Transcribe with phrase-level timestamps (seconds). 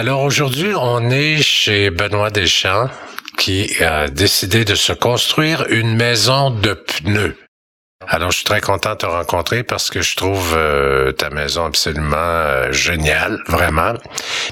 [0.00, 2.88] Alors aujourd'hui, on est chez Benoît Deschamps
[3.36, 7.36] qui a décidé de se construire une maison de pneus.
[8.06, 11.64] Alors, je suis très content de te rencontrer parce que je trouve euh, ta maison
[11.64, 13.94] absolument euh, géniale, vraiment.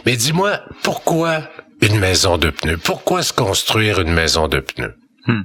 [0.04, 1.43] Mais dis-moi, pourquoi
[1.81, 2.78] une maison de pneus?
[2.78, 4.97] Pourquoi se construire une maison de pneus?
[5.28, 5.42] Hmm.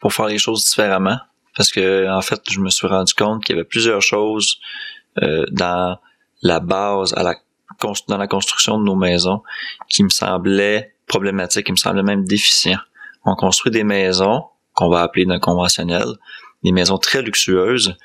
[0.00, 1.18] Pour faire les choses différemment.
[1.54, 4.56] Parce que, en fait, je me suis rendu compte qu'il y avait plusieurs choses
[5.22, 5.98] euh, dans
[6.40, 7.34] la base, à la,
[8.08, 9.42] dans la construction de nos maisons
[9.88, 12.80] qui me semblaient problématiques, qui me semblaient même déficients.
[13.24, 14.44] On construit des maisons
[14.74, 16.14] qu'on va appeler non conventionnelles,
[16.62, 17.96] des maisons très luxueuses,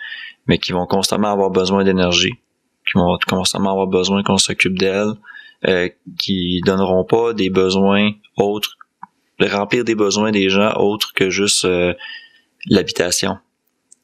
[0.48, 2.34] mais qui vont constamment avoir besoin d'énergie,
[2.86, 5.14] qui vont constamment avoir besoin qu'on s'occupe d'elles,
[5.68, 8.78] euh, qui donneront pas des besoins autres,
[9.40, 11.94] remplir des besoins des gens autres que juste euh,
[12.68, 13.38] l'habitation.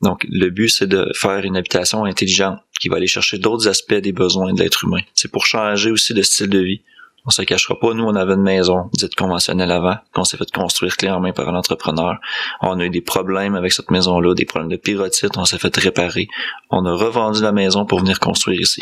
[0.01, 3.93] Donc, le but, c'est de faire une habitation intelligente qui va aller chercher d'autres aspects
[3.93, 5.01] des besoins de l'être humain.
[5.13, 6.81] C'est pour changer aussi de style de vie.
[7.25, 10.49] On se cachera pas, nous, on avait une maison dite conventionnelle avant, qu'on s'est fait
[10.49, 12.17] construire clé en main par un entrepreneur.
[12.61, 15.75] On a eu des problèmes avec cette maison-là, des problèmes de pyrotite, on s'est fait
[15.75, 16.29] réparer.
[16.69, 18.81] On a revendu la maison pour venir construire ici.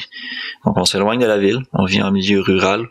[0.64, 2.88] Donc, on s'éloigne de la ville, on vit en milieu rural,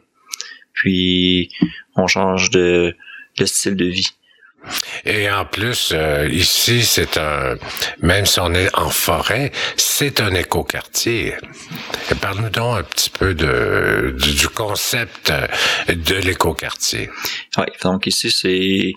[0.72, 1.50] puis
[1.94, 2.96] on change de,
[3.39, 4.11] de style de vie.
[5.04, 7.56] Et en plus, euh, ici, c'est un,
[8.00, 11.34] même si on est en forêt, c'est un écoquartier.
[12.20, 15.32] Parle-nous donc un petit peu de, du concept
[15.88, 17.10] de l'écoquartier.
[17.58, 18.94] Oui, donc ici, c'est, il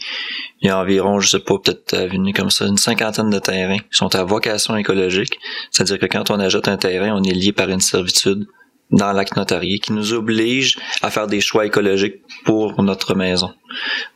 [0.61, 3.85] y a environ, je sais pas, peut-être venu comme ça, une cinquantaine de terrains qui
[3.91, 5.37] sont à vocation écologique.
[5.71, 8.47] C'est-à-dire que quand on ajoute un terrain, on est lié par une servitude
[8.91, 13.53] dans l'acte notarié qui nous oblige à faire des choix écologiques pour notre maison.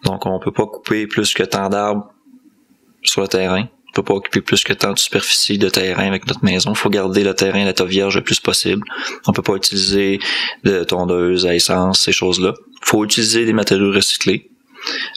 [0.06, 2.10] Donc, on peut pas couper plus que tant d'arbres
[3.04, 3.68] sur le terrain.
[3.90, 6.72] On peut pas occuper plus que tant de superficie de terrain avec notre maison.
[6.72, 8.84] Il faut garder le terrain, l'état vierge le plus possible.
[9.28, 10.20] On peut pas utiliser
[10.64, 12.54] de tondeuse à essence, ces choses-là.
[12.82, 14.50] Faut utiliser des matériaux recyclés.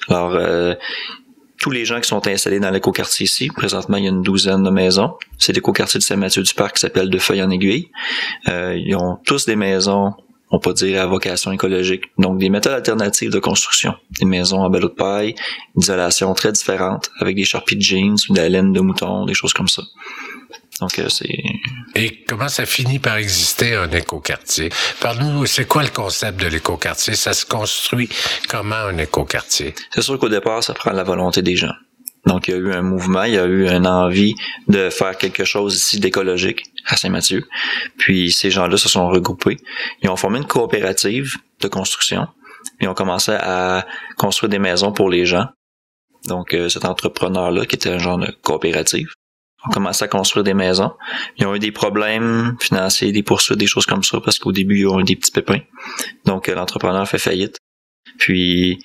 [0.08, 0.75] Alors, euh,
[1.64, 4.62] tous les gens qui sont installés dans l'écoquartier ici, présentement il y a une douzaine
[4.62, 7.88] de maisons, c'est l'écoquartier de Saint-Mathieu-du-Parc qui s'appelle De Feuilles en Aiguille.
[8.48, 10.12] Euh, ils ont tous des maisons,
[10.50, 14.69] on peut dire à vocation écologique, donc des méthodes alternatives de construction, des maisons en
[14.69, 15.36] ballot de paille,
[15.74, 19.54] d'isolation très différentes, avec des charpies de jeans, de la laine de mouton, des choses
[19.54, 19.84] comme ça.
[20.81, 21.42] Donc, euh, c'est...
[21.94, 24.70] Et comment ça finit par exister un écoquartier?
[25.00, 27.15] Parle-nous, c'est quoi le concept de l'écoquartier?
[27.15, 28.09] Ça se construit
[28.48, 29.75] comment un écoquartier?
[29.94, 31.75] C'est sûr qu'au départ, ça prend la volonté des gens.
[32.26, 34.34] Donc, il y a eu un mouvement, il y a eu une envie
[34.66, 37.47] de faire quelque chose ici d'écologique à Saint-Mathieu.
[37.98, 39.59] Puis, ces gens-là se sont regroupés.
[40.03, 42.26] Ils ont formé une coopérative de construction.
[42.81, 43.86] Ils ont commencé à
[44.16, 45.47] construire des maisons pour les gens.
[46.26, 49.12] Donc, euh, cet entrepreneur-là, qui était un genre de coopérative,
[49.66, 50.92] ont commencé à construire des maisons.
[51.38, 54.80] Ils ont eu des problèmes financiers, des poursuites, des choses comme ça, parce qu'au début,
[54.80, 55.60] ils ont eu des petits pépins.
[56.25, 57.58] Donc, euh, l'entrepreneur fait faillite.
[58.19, 58.78] Puis,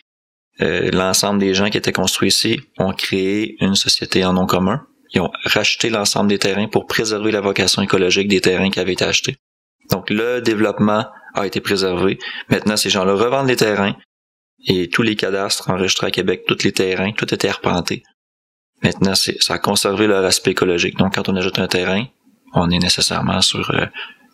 [0.62, 4.85] euh, l'ensemble des gens qui étaient construits ici ont créé une société en nom commun.
[5.13, 8.94] Ils ont racheté l'ensemble des terrains pour préserver la vocation écologique des terrains qui avaient
[8.94, 9.38] été achetés.
[9.91, 12.19] Donc, le développement a été préservé.
[12.50, 13.95] Maintenant, ces gens-là revendent les terrains
[14.68, 18.03] et tous les cadastres enregistrés à Québec, tous les terrains, tout était arpenté.
[18.84, 20.97] Maintenant, ça a conservé leur aspect écologique.
[20.97, 22.06] Donc, quand on ajoute un terrain,
[22.53, 23.85] on est nécessairement sur euh,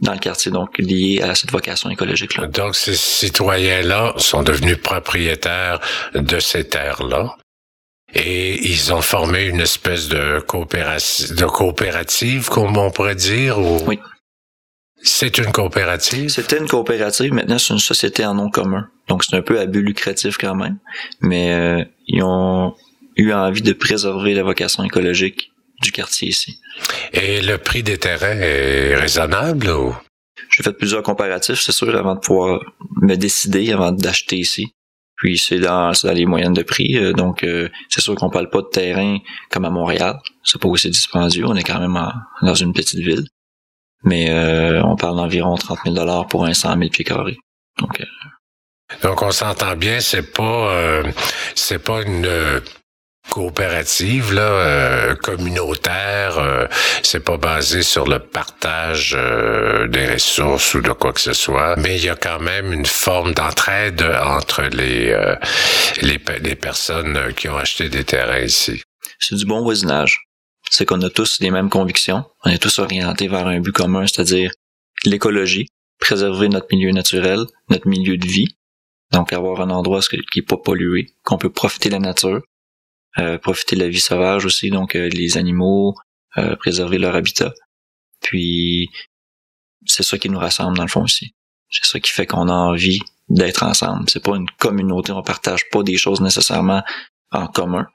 [0.02, 2.48] dans le quartier, donc lié à cette vocation écologique-là.
[2.48, 5.80] Donc, ces citoyens-là sont devenus propriétaires
[6.14, 7.36] de ces terres-là.
[8.14, 13.80] Et ils ont formé une espèce de coopérative, de coopérative, comme on pourrait dire, ou...
[13.86, 14.00] Oui.
[15.02, 16.30] C'est une coopérative?
[16.30, 18.88] C'était une coopérative, maintenant c'est une société en nom commun.
[19.08, 20.78] Donc c'est un peu à but lucratif quand même.
[21.22, 22.74] Mais euh, ils ont
[23.16, 26.60] eu envie de préserver la vocation écologique du quartier ici.
[27.14, 29.96] Et le prix des terrains est raisonnable ou?
[30.50, 32.62] J'ai fait plusieurs comparatifs, c'est sûr, avant de pouvoir
[33.02, 34.74] me décider, avant d'acheter ici.
[35.16, 38.50] Puis c'est dans, dans, les moyennes de prix, euh, donc euh, c'est sûr qu'on parle
[38.50, 39.18] pas de terrain
[39.50, 40.20] comme à Montréal.
[40.44, 41.98] C'est pas aussi dispendieux, on est quand même
[42.42, 43.26] dans une petite ville.
[44.04, 47.38] Mais euh, on parle d'environ 30 000 dollars pour un 100 000 pieds carrés.
[47.80, 48.04] Donc,
[49.02, 51.02] donc on s'entend bien, c'est pas
[51.56, 52.62] c'est pas une
[53.30, 56.68] coopérative là euh, communautaire euh,
[57.04, 61.76] c'est pas basé sur le partage euh, des ressources ou de quoi que ce soit
[61.78, 65.16] mais il y a quand même une forme d'entraide entre les,
[66.02, 68.82] les les personnes qui ont acheté des terrains ici.
[69.20, 70.22] C'est du bon voisinage.
[70.70, 72.26] C'est qu'on a tous les mêmes convictions.
[72.44, 74.52] On est tous orientés vers un but commun c'est-à-dire
[75.04, 75.68] l'écologie
[76.00, 78.56] préserver notre milieu naturel notre milieu de vie.
[79.12, 80.02] Donc avoir un endroit
[80.32, 82.42] qui est pas pollué qu'on peut profiter de la nature.
[82.42, 82.55] euh,
[83.42, 85.96] profiter de la vie sauvage aussi, donc euh, les animaux,
[86.38, 87.54] euh, préserver leur habitat.
[88.22, 88.90] Puis
[89.86, 91.34] c'est ça qui nous rassemble dans le fond aussi.
[91.70, 94.10] C'est ça qui fait qu'on a envie d'être ensemble.
[94.10, 96.84] C'est pas une communauté, on partage pas des choses nécessairement
[97.32, 97.88] en commun,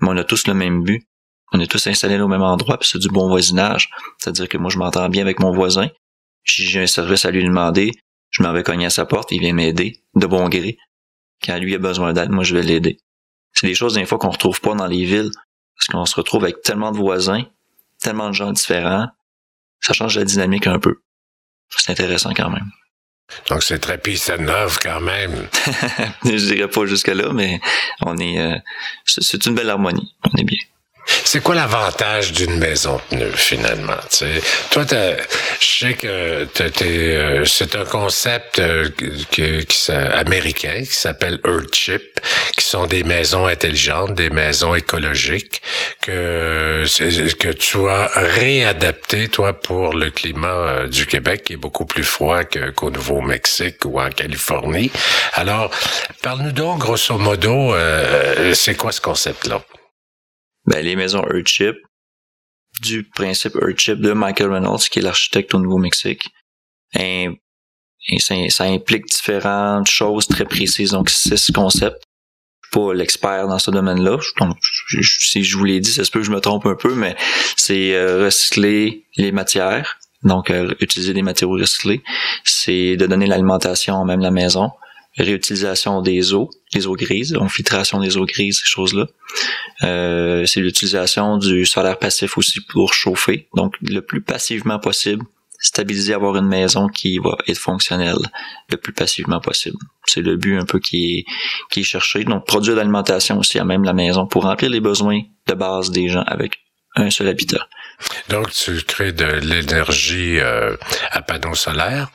[0.00, 1.06] mais on a tous le même but.
[1.52, 3.88] On est tous installés au même endroit, puis c'est du bon voisinage.
[4.18, 5.88] C'est-à-dire que moi, je m'entends bien avec mon voisin.
[6.44, 7.92] Si j'ai un service à lui demander,
[8.30, 10.76] je m'en vais cogner à sa porte, il vient m'aider, de bon gré.
[11.44, 12.98] Quand lui a besoin d'aide, moi, je vais l'aider.
[13.56, 15.30] C'est des choses, des fois, qu'on retrouve pas dans les villes,
[15.76, 17.44] parce qu'on se retrouve avec tellement de voisins,
[18.00, 19.08] tellement de gens différents,
[19.80, 21.00] ça change la dynamique un peu.
[21.70, 22.70] C'est intéressant quand même.
[23.48, 25.48] Donc c'est très piste neuve quand même.
[26.24, 27.60] je dirais pas jusque là, mais
[28.02, 28.56] on est, euh,
[29.04, 30.14] c'est une belle harmonie.
[30.22, 30.58] On est bien.
[31.06, 34.40] C'est quoi l'avantage d'une maison neuve finalement sais?
[34.70, 34.84] Toi,
[35.60, 36.46] je sais que
[36.82, 38.88] euh, c'est un concept euh,
[39.30, 42.20] qui, américain qui s'appelle Earthship,
[42.56, 45.62] qui sont des maisons intelligentes, des maisons écologiques
[46.00, 46.84] que
[47.38, 52.04] que tu as réadapté toi pour le climat euh, du Québec qui est beaucoup plus
[52.04, 54.90] froid qu'au Nouveau-Mexique ou en Californie.
[55.34, 55.70] Alors,
[56.22, 57.74] parle-nous donc grosso modo,
[58.54, 59.62] c'est quoi ce concept-là?
[60.66, 61.76] Ben, les maisons Earthship,
[62.82, 66.28] du principe Earthship de Michael Reynolds, qui est l'architecte au Nouveau-Mexique.
[66.98, 67.28] Et,
[68.18, 72.04] ça, implique différentes choses très précises, donc six concepts.
[72.62, 74.18] Je suis pas l'expert dans ce domaine-là.
[74.40, 74.56] Donc,
[75.02, 77.16] si je vous l'ai dit, ça se peut que je me trompe un peu, mais
[77.56, 82.02] c'est euh, recycler les matières, donc euh, utiliser des matériaux recyclés.
[82.44, 84.70] C'est de donner l'alimentation même la maison
[85.18, 89.06] réutilisation des eaux, les eaux grises, donc filtration des eaux grises, ces choses-là.
[89.82, 95.24] Euh, c'est l'utilisation du solaire passif aussi pour chauffer, donc le plus passivement possible,
[95.58, 98.18] stabiliser, avoir une maison qui va être fonctionnelle
[98.70, 99.78] le plus passivement possible.
[100.04, 101.24] C'est le but un peu qui est,
[101.70, 102.24] qui est cherché.
[102.24, 106.08] Donc produire l'alimentation aussi à même la maison pour remplir les besoins de base des
[106.08, 106.58] gens avec
[106.94, 107.66] un seul habitat.
[108.28, 110.76] Donc tu crées de l'énergie euh,
[111.10, 112.10] à panneaux solaires?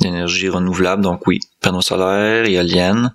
[0.00, 1.02] D'énergie renouvelable.
[1.02, 3.14] Donc oui, panneaux solaires, éoliennes.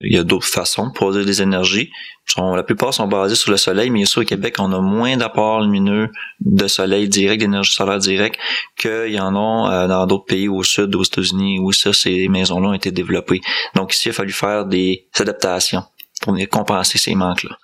[0.00, 1.90] Il y a d'autres façons de produire des énergies.
[2.36, 5.60] la plupart sont basées sur le soleil, mais ici au Québec, on a moins d'apports
[5.60, 6.10] lumineux
[6.40, 8.38] de soleil direct, d'énergie solaire directe,
[8.76, 12.28] qu'il y en a euh, dans d'autres pays au sud, aux États-Unis, où ça, ces
[12.28, 13.40] maisons-là ont été développées.
[13.74, 15.84] Donc ici, il a fallu faire des adaptations
[16.20, 17.56] pour venir compenser ces manques-là.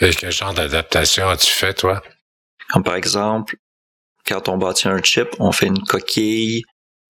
[0.00, 2.02] Et quel genre d'adaptation as-tu fait, toi?
[2.72, 3.56] Comme par exemple,
[4.26, 6.62] quand on bâtit un chip, on fait une coquille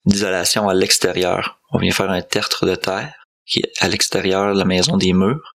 [0.05, 1.61] d'isolation à l'extérieur.
[1.71, 5.13] On vient faire un tertre de terre qui est à l'extérieur de la maison des
[5.13, 5.55] murs.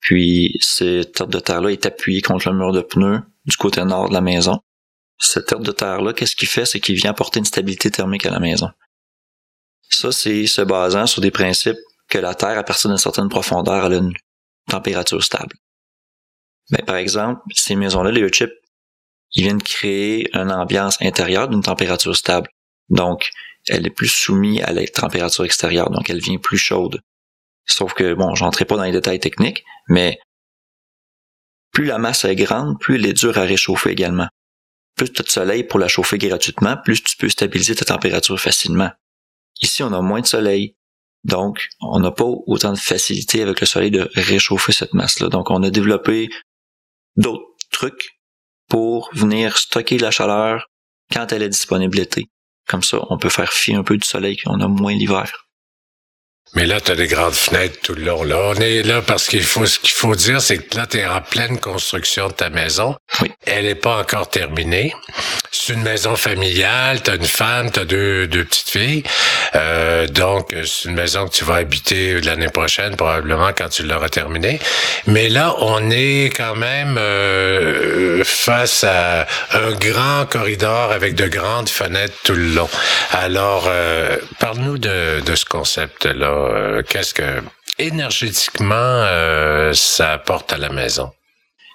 [0.00, 4.08] Puis ce tertre de terre-là est appuyé contre le mur de pneus du côté nord
[4.08, 4.60] de la maison.
[5.18, 6.66] Ce tertre de terre-là, qu'est-ce qu'il fait?
[6.66, 8.68] C'est qu'il vient apporter une stabilité thermique à la maison.
[9.88, 11.78] Ça, c'est se basant sur des principes
[12.08, 14.12] que la Terre, à partir d'une certaine profondeur, a une
[14.68, 15.56] température stable.
[16.70, 18.52] Mais par exemple, ces maisons-là, les chips,
[19.32, 22.48] ils viennent créer une ambiance intérieure d'une température stable.
[22.88, 23.30] Donc,
[23.68, 27.00] elle est plus soumise à la température extérieure, donc elle vient plus chaude.
[27.66, 30.18] Sauf que, bon, j'entrerai pas dans les détails techniques, mais
[31.72, 34.28] plus la masse est grande, plus elle est dure à réchauffer également.
[34.96, 38.40] Plus tu as de soleil pour la chauffer gratuitement, plus tu peux stabiliser ta température
[38.40, 38.90] facilement.
[39.60, 40.74] Ici, on a moins de soleil,
[41.24, 45.28] donc on n'a pas autant de facilité avec le soleil de réchauffer cette masse-là.
[45.28, 46.30] Donc, on a développé
[47.16, 48.20] d'autres trucs
[48.68, 50.66] pour venir stocker la chaleur
[51.12, 52.26] quand elle est disponibilité.
[52.68, 55.45] Comme ça, on peut faire fi un peu du soleil qu'on a moins l'hiver.
[56.54, 58.22] Mais là, tu as des grandes fenêtres tout le long.
[58.22, 60.98] Là, on est là parce qu'il faut ce qu'il faut dire, c'est que là, tu
[60.98, 62.96] es en pleine construction de ta maison.
[63.20, 63.30] Oui.
[63.44, 64.94] Elle n'est pas encore terminée.
[65.50, 69.02] C'est une maison familiale, tu as une femme, tu as deux, deux petites filles.
[69.54, 74.08] Euh, donc, c'est une maison que tu vas habiter l'année prochaine, probablement quand tu l'auras
[74.08, 74.60] terminée.
[75.06, 81.68] Mais là, on est quand même euh, face à un grand corridor avec de grandes
[81.68, 82.68] fenêtres tout le long.
[83.10, 86.35] Alors, euh, parle-nous de, de ce concept-là.
[86.36, 87.42] Euh, qu'est-ce que
[87.78, 91.10] énergétiquement euh, ça apporte à la maison?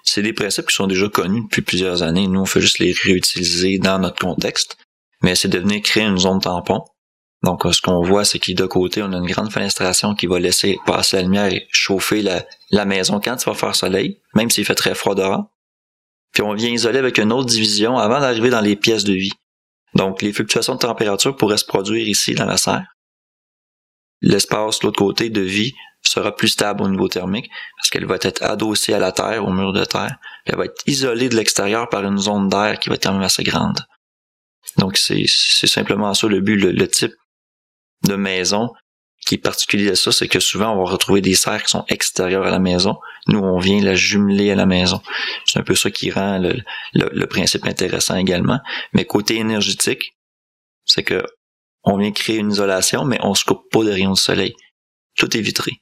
[0.04, 2.26] C'est des principes qui sont déjà connus depuis plusieurs années.
[2.26, 4.76] Nous, on fait juste les réutiliser dans notre contexte.
[5.22, 6.84] Mais c'est de venir créer une zone tampon.
[7.44, 10.78] Donc, ce qu'on voit, c'est de côté, on a une grande fenestration qui va laisser
[10.86, 14.74] passer la lumière et chauffer la, maison quand il va faire soleil, même s'il fait
[14.74, 15.44] très froid dehors.
[16.32, 19.32] Puis on vient isoler avec une autre division avant d'arriver dans les pièces de vie.
[19.94, 22.91] Donc, les fluctuations de température pourraient se produire ici dans la serre
[24.22, 28.16] l'espace de l'autre côté de vie sera plus stable au niveau thermique parce qu'elle va
[28.20, 30.16] être adossée à la terre, au mur de terre.
[30.46, 33.22] Elle va être isolée de l'extérieur par une zone d'air qui va être quand même
[33.22, 33.78] assez grande.
[34.78, 37.14] Donc c'est simplement ça le but, le, type
[38.06, 38.72] de maison
[39.26, 41.84] qui est particulier à ça, c'est que souvent on va retrouver des serres qui sont
[41.88, 42.98] extérieures à la maison.
[43.28, 45.00] Nous, on vient la jumeler à la maison.
[45.46, 46.56] C'est un peu ça qui rend le,
[46.94, 48.58] le principe intéressant également.
[48.92, 50.16] Mais côté énergétique,
[50.84, 51.22] c'est que
[51.84, 54.54] on vient créer une isolation, mais on se coupe pas de rayons de soleil.
[55.16, 55.72] Tout est vitré.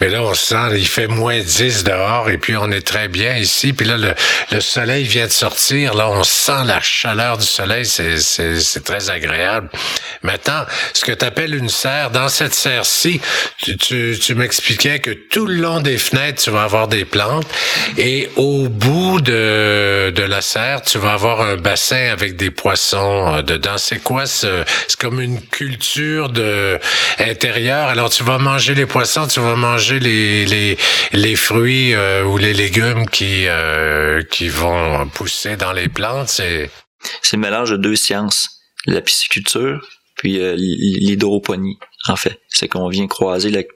[0.00, 3.36] Mais là, on sent, il fait moins 10 dehors et puis on est très bien
[3.36, 3.72] ici.
[3.72, 4.14] Puis là, le,
[4.50, 5.94] le soleil vient de sortir.
[5.94, 7.86] Là, on sent la chaleur du soleil.
[7.86, 9.68] C'est, très agréable.
[10.22, 13.20] Maintenant, ce que tu appelles une serre, dans cette serre-ci,
[13.58, 17.46] tu, tu, tu m'expliquais que tout le long des fenêtres, tu vas avoir des plantes
[17.96, 23.36] et au bout de, de la serre, tu vas avoir un bassin avec des poissons
[23.36, 23.78] euh, dedans.
[23.78, 26.78] C'est quoi ce, c'est comme une culture de
[27.20, 27.88] intérieure?
[27.88, 30.78] Alors, tu vas manger les poissons, tu vas manger les, les,
[31.12, 36.28] les fruits euh, ou les légumes qui, euh, qui vont pousser dans les plantes?
[36.28, 36.70] C'est
[37.32, 39.80] le mélange de deux sciences, la pisciculture
[40.16, 41.78] puis euh, l'hydroponie,
[42.08, 42.40] en fait.
[42.48, 43.66] C'est qu'on vient croiser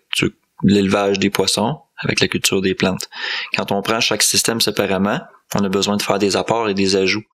[0.62, 3.08] l'élevage des poissons avec la culture des plantes.
[3.56, 5.20] Quand on prend chaque système séparément,
[5.54, 7.24] on a besoin de faire des apports et des ajouts.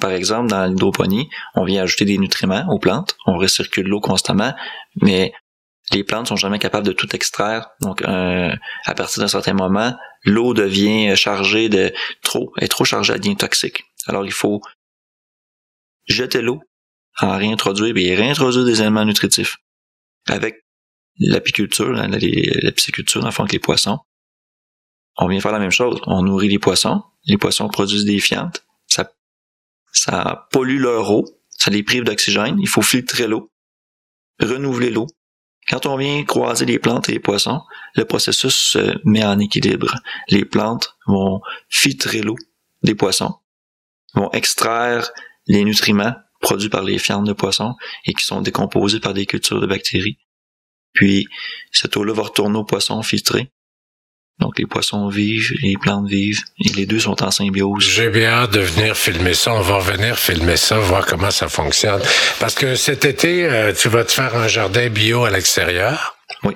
[0.00, 4.54] par exemple, dans l'hydroponie, on vient ajouter des nutriments aux plantes, on recircule l'eau constamment,
[5.00, 5.32] mais
[5.92, 7.70] les plantes sont jamais capables de tout extraire.
[7.80, 13.12] Donc, euh, à partir d'un certain moment, l'eau devient chargée de trop, est trop chargée,
[13.12, 13.84] elle devient toxique.
[14.06, 14.60] Alors, il faut
[16.06, 16.60] jeter l'eau,
[17.20, 19.58] en réintroduire et réintroduire des éléments nutritifs.
[20.28, 20.64] Avec
[21.18, 23.98] l'apiculture, la, la, pisciculture, le fond, les poissons,
[25.16, 26.00] on vient faire la même chose.
[26.06, 29.10] On nourrit les poissons, les poissons produisent des fientes, ça,
[29.92, 33.50] ça pollue leur eau, ça les prive d'oxygène, il faut filtrer l'eau,
[34.40, 35.06] renouveler l'eau,
[35.68, 37.60] quand on vient croiser les plantes et les poissons,
[37.94, 39.96] le processus se met en équilibre.
[40.28, 42.36] Les plantes vont filtrer l'eau
[42.82, 43.34] des poissons,
[44.14, 45.10] vont extraire
[45.46, 49.60] les nutriments produits par les fientes de poissons et qui sont décomposés par des cultures
[49.60, 50.18] de bactéries.
[50.92, 51.26] Puis,
[51.72, 53.50] cette eau-là va retourner aux poissons filtrés
[54.40, 57.82] donc les poissons vivent, les plantes vivent, et les deux sont en symbiose.
[57.82, 59.54] J'ai bien hâte de venir filmer ça.
[59.54, 62.02] On va venir filmer ça, voir comment ça fonctionne.
[62.38, 66.16] Parce que cet été, euh, tu vas te faire un jardin bio à l'extérieur.
[66.42, 66.54] Oui.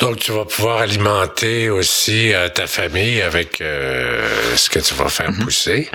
[0.00, 5.08] Donc, tu vas pouvoir alimenter aussi euh, ta famille avec euh, ce que tu vas
[5.08, 5.44] faire mm-hmm.
[5.44, 5.90] pousser.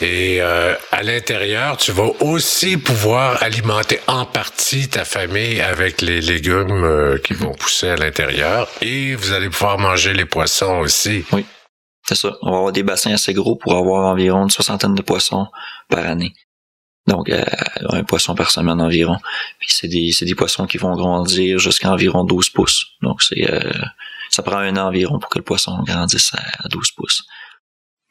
[0.00, 6.20] Et euh, à l'intérieur, tu vas aussi pouvoir alimenter en partie ta famille avec les
[6.20, 8.68] légumes qui vont pousser à l'intérieur.
[8.80, 11.24] Et vous allez pouvoir manger les poissons aussi.
[11.32, 11.44] Oui,
[12.06, 12.36] c'est ça.
[12.42, 15.46] On va avoir des bassins assez gros pour avoir environ une soixantaine de poissons
[15.88, 16.32] par année.
[17.10, 17.44] Donc, euh,
[17.90, 19.16] un poisson par semaine environ.
[19.66, 22.86] C'est des, des poissons qui vont grandir jusqu'à environ 12 pouces.
[23.02, 23.72] Donc, c'est euh,
[24.30, 27.26] ça prend un an environ pour que le poisson grandisse à 12 pouces.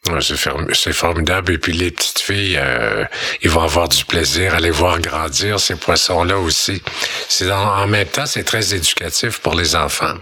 [0.08, 1.54] Ouais, c'est formidable.
[1.54, 3.04] Et puis les petites filles, euh,
[3.44, 6.82] ils vont avoir du plaisir à les voir grandir, ces poissons-là aussi.
[7.28, 10.16] C'est en, même temps, c'est très éducatif pour les enfants.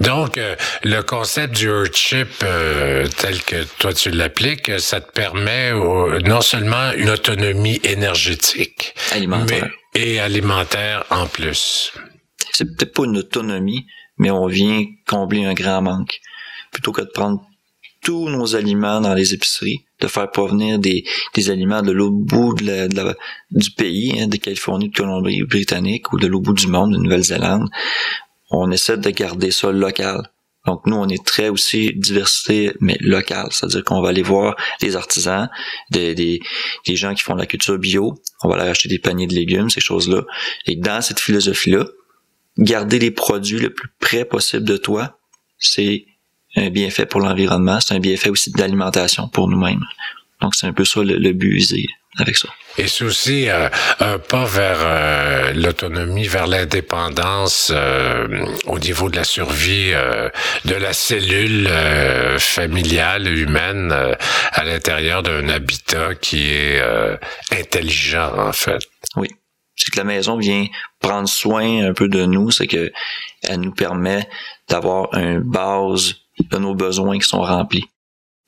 [0.00, 5.72] Donc, euh, le concept du Earthship, euh, tel que toi tu l'appliques, ça te permet
[6.24, 9.70] non seulement une autonomie énergétique, alimentaire.
[9.94, 11.92] et alimentaire en plus.
[12.52, 13.86] C'est peut-être pas une autonomie,
[14.18, 16.18] mais on vient combler un grand manque.
[16.72, 17.40] Plutôt que de prendre
[18.06, 21.02] tous nos aliments dans les épiceries, de faire provenir des,
[21.34, 23.16] des aliments de l'autre bout de
[23.50, 27.68] du pays, hein, de Californie, de Colombie-Britannique ou de l'autre bout du monde, de Nouvelle-Zélande.
[28.52, 30.30] On essaie de garder ça local.
[30.66, 33.48] Donc nous, on est très aussi diversité, mais locale.
[33.50, 35.48] C'est-à-dire qu'on va aller voir les artisans,
[35.90, 36.40] des, des,
[36.86, 38.14] des, gens qui font la culture bio.
[38.44, 40.22] On va aller acheter des paniers de légumes, ces choses-là.
[40.66, 41.86] Et dans cette philosophie-là,
[42.56, 45.18] garder les produits le plus près possible de toi,
[45.58, 46.06] c'est
[46.56, 49.84] un bienfait pour l'environnement, c'est un bienfait aussi d'alimentation pour nous-mêmes.
[50.40, 51.62] Donc c'est un peu ça le, but
[52.18, 52.48] avec ça.
[52.78, 53.68] Et c'est aussi euh,
[54.00, 59.92] un pas vers euh, l'autonomie, vers l'indépendance euh, au niveau de la survie
[60.64, 61.68] de la cellule
[62.38, 63.94] familiale humaine
[64.52, 66.82] à l'intérieur d'un habitat qui est
[67.52, 68.82] intelligent en fait.
[69.16, 69.28] Oui.
[69.78, 70.66] C'est que la maison vient
[71.00, 72.90] prendre soin un peu de nous, c'est que
[73.42, 74.26] elle nous permet
[74.70, 77.84] d'avoir une base de nos besoins qui sont remplis.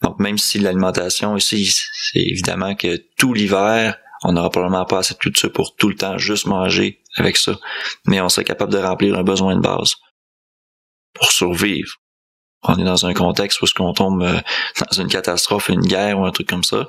[0.02, 1.70] Donc même si l'alimentation ici,
[2.12, 5.88] c'est évidemment que tout l'hiver, on n'aura probablement pas assez de tout ça pour tout
[5.88, 7.52] le temps juste manger avec ça.
[8.06, 9.96] Mais on serait capable de remplir un besoin de base
[11.14, 11.96] pour survivre.
[12.62, 14.40] On est dans un contexte où ce qu'on tombe euh,
[14.90, 16.86] dans une catastrophe, une guerre ou un truc comme ça,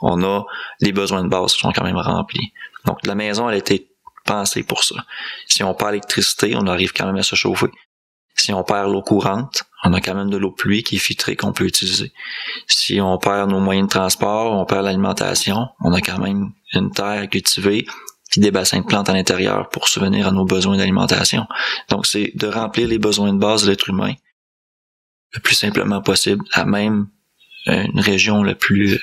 [0.00, 0.44] on a
[0.80, 2.52] les besoins de base qui sont quand même remplis.
[2.84, 3.88] Donc la maison, elle a été
[4.24, 4.96] pensée pour ça.
[5.46, 7.68] Si on perd l'électricité, on arrive quand même à se chauffer.
[8.34, 10.98] Si on perd l'eau courante, on a quand même de l'eau de pluie qui est
[10.98, 12.12] filtrée qu'on peut utiliser.
[12.66, 16.90] Si on perd nos moyens de transport, on perd l'alimentation, on a quand même une
[16.90, 17.86] terre à cultiver,
[18.30, 21.46] puis des bassins de plantes à l'intérieur pour subvenir à nos besoins d'alimentation.
[21.90, 24.14] Donc c'est de remplir les besoins de base de l'être humain
[25.32, 27.08] le plus simplement possible, à même
[27.66, 29.00] une région la plus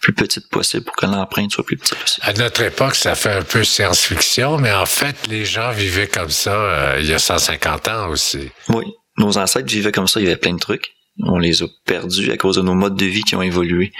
[0.00, 2.26] plus petite possible pour que l'empreinte soit plus petite possible.
[2.26, 6.30] À notre époque, ça fait un peu science-fiction, mais en fait, les gens vivaient comme
[6.30, 8.50] ça euh, il y a 150 ans aussi.
[8.68, 8.84] Oui,
[9.18, 10.94] nos ancêtres vivaient comme ça, il y avait plein de trucs.
[11.24, 13.92] On les a perdus à cause de nos modes de vie qui ont évolué.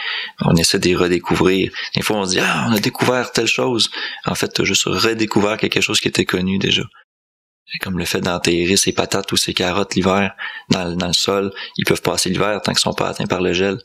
[0.45, 1.73] On essaie de les redécouvrir.
[1.97, 3.91] Des fois, on se dit, ah, on a découvert telle chose.
[4.25, 6.83] En fait, tu as juste redécouvert quelque chose qui était connu déjà.
[7.81, 10.35] Comme le fait d'enterrer ses patates ou ses carottes l'hiver
[10.71, 11.53] dans, dans, le sol.
[11.77, 13.79] Ils peuvent passer l'hiver tant qu'ils sont pas atteints par le gel.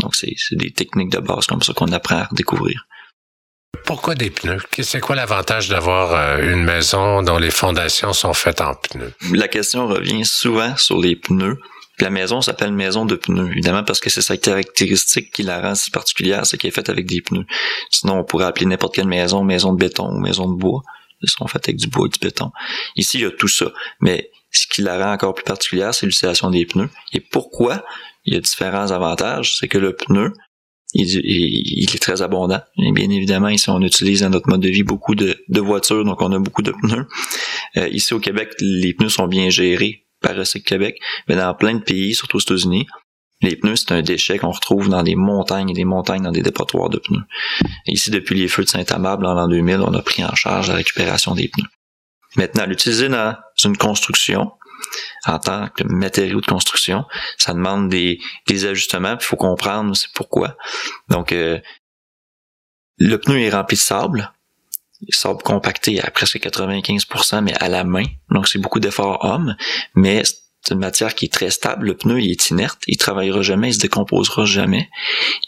[0.00, 2.86] Donc, c'est des techniques de base comme ça qu'on apprend à redécouvrir.
[3.84, 4.60] Pourquoi des pneus?
[4.80, 9.12] C'est quoi l'avantage d'avoir euh, une maison dont les fondations sont faites en pneus?
[9.32, 11.58] La question revient souvent sur les pneus.
[12.00, 15.74] La maison s'appelle maison de pneus, évidemment, parce que c'est sa caractéristique qui la rend
[15.74, 17.46] si particulière, c'est qu'elle est faite avec des pneus.
[17.90, 20.82] Sinon, on pourrait appeler n'importe quelle maison maison de béton ou maison de bois.
[21.22, 22.50] Ils sont faites avec du bois et du béton.
[22.96, 23.66] Ici, il y a tout ça.
[24.00, 26.90] Mais ce qui la rend encore plus particulière, c'est l'utilisation des pneus.
[27.12, 27.84] Et pourquoi?
[28.24, 29.56] Il y a différents avantages?
[29.58, 30.32] C'est que le pneu,
[30.94, 32.60] il, est très abondant.
[32.76, 36.32] Bien évidemment, ici, on utilise dans notre mode de vie beaucoup de, voitures, donc on
[36.32, 37.06] a beaucoup de pneus.
[37.76, 41.74] Euh, ici au Québec, les pneus sont bien gérés par Recycle Québec, mais dans plein
[41.74, 42.86] de pays, surtout aux États-Unis,
[43.42, 46.42] les pneus, c'est un déchet qu'on retrouve dans des montagnes et des montagnes dans des
[46.42, 47.24] dépotoirs de pneus.
[47.86, 50.76] Ici, depuis les feux de Saint-Amable en l'an 2000, on a pris en charge la
[50.76, 51.68] récupération des pneus.
[52.36, 54.52] Maintenant, l'utiliser dans une construction,
[55.26, 57.04] en tant que matériau de construction.
[57.38, 60.56] Ça demande des, des ajustements, il faut comprendre pourquoi.
[61.08, 61.60] Donc, euh,
[62.98, 64.32] le pneu est rempli de sable,
[65.10, 68.04] sable compacté à presque 95%, mais à la main.
[68.30, 69.56] Donc, c'est beaucoup d'efforts hommes,
[69.94, 71.86] mais c'est une matière qui est très stable.
[71.86, 74.88] Le pneu, il est inerte, il travaillera jamais, il se décomposera jamais.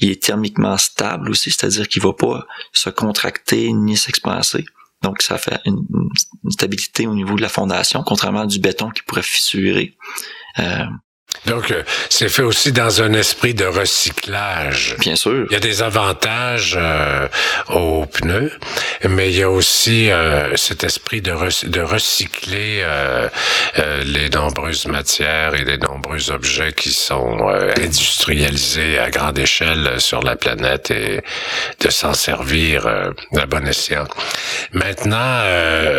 [0.00, 4.66] Il est thermiquement stable aussi, c'est-à-dire qu'il va pas se contracter ni s'expanser.
[5.02, 5.84] Donc, ça fait une,
[6.50, 9.96] stabilité au niveau de la fondation, contrairement à du béton qui pourrait fissurer.
[10.58, 10.86] Euh,
[11.46, 14.96] donc, euh, c'est fait aussi dans un esprit de recyclage.
[14.98, 15.46] Bien sûr.
[15.48, 17.28] Il y a des avantages euh,
[17.68, 18.52] aux pneus,
[19.08, 21.32] mais il y a aussi euh, cet esprit de,
[21.68, 22.84] de recycler
[24.04, 30.36] les nombreuses matières et les nombreux objets qui sont industrialisés à grande échelle sur la
[30.36, 31.20] planète et
[31.80, 34.06] de s'en servir à bon escient.
[34.72, 35.42] Maintenant,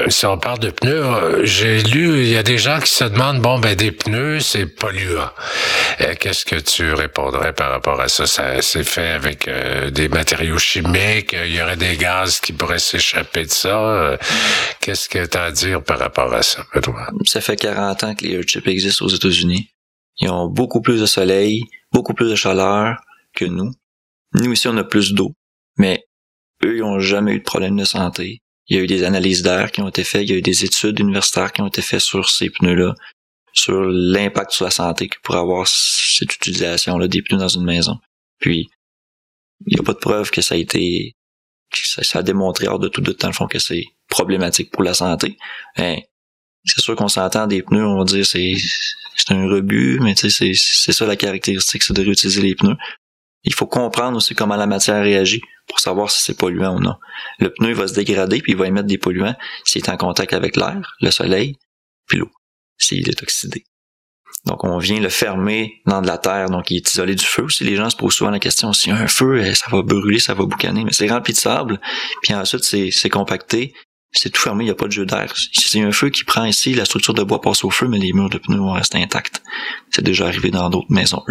[0.09, 3.41] si on parle de pneus, j'ai lu, il y a des gens qui se demandent,
[3.41, 5.16] bon, ben des pneus, c'est polluant.
[6.01, 8.25] Euh, qu'est-ce que tu répondrais par rapport à ça?
[8.25, 12.79] Ça c'est fait avec euh, des matériaux chimiques, il y aurait des gaz qui pourraient
[12.79, 13.79] s'échapper de ça.
[13.79, 14.17] Euh,
[14.79, 17.09] qu'est-ce que tu as à dire par rapport à ça, Benoît?
[17.25, 19.69] Ça fait 40 ans que les chips existent aux États-Unis.
[20.19, 22.97] Ils ont beaucoup plus de soleil, beaucoup plus de chaleur
[23.33, 23.71] que nous.
[24.33, 25.33] Nous ici, on a plus d'eau,
[25.77, 26.03] mais
[26.63, 28.41] eux, ils n'ont jamais eu de problème de santé.
[28.67, 30.41] Il y a eu des analyses d'air qui ont été faites, il y a eu
[30.41, 32.93] des études universitaires qui ont été faites sur ces pneus-là
[33.57, 37.97] sur l'impact sur la santé que pourrait avoir cette utilisation-là des pneus dans une maison.
[38.39, 38.69] Puis,
[39.65, 41.15] il n'y a pas de preuve que ça a été,
[41.71, 44.83] que ça, a démontré hors de tout de temps, le fond, que c'est problématique pour
[44.83, 45.37] la santé.
[45.77, 45.95] Hein,
[46.65, 48.55] c'est sûr qu'on s'entend des pneus, on va dire c'est
[49.15, 52.77] c'est un rebut, mais tu sais, c'est ça la caractéristique, c'est de réutiliser les pneus.
[53.43, 56.95] Il faut comprendre aussi comment la matière réagit pour savoir si c'est polluant ou non.
[57.39, 60.33] Le pneu va se dégrader puis il va émettre des polluants s'il est en contact
[60.33, 61.55] avec l'air, le soleil,
[62.07, 62.29] puis l'eau
[62.77, 63.65] s'il est oxydé.
[64.45, 67.49] Donc, on vient le fermer dans de la terre, donc il est isolé du feu.
[67.49, 69.65] Si les gens se posent souvent la question, s'il y a un feu, eh, ça
[69.69, 71.81] va brûler, ça va boucaner, mais c'est rempli de sable,
[72.21, 73.73] puis ensuite c'est compacté,
[74.11, 75.33] c'est tout fermé, il n'y a pas de jeu d'air.
[75.35, 77.97] Si c'est un feu qui prend ici, la structure de bois passe au feu, mais
[77.97, 79.41] les murs de pneus vont rester intacts.
[79.91, 81.23] C'est déjà arrivé dans d'autres maisons.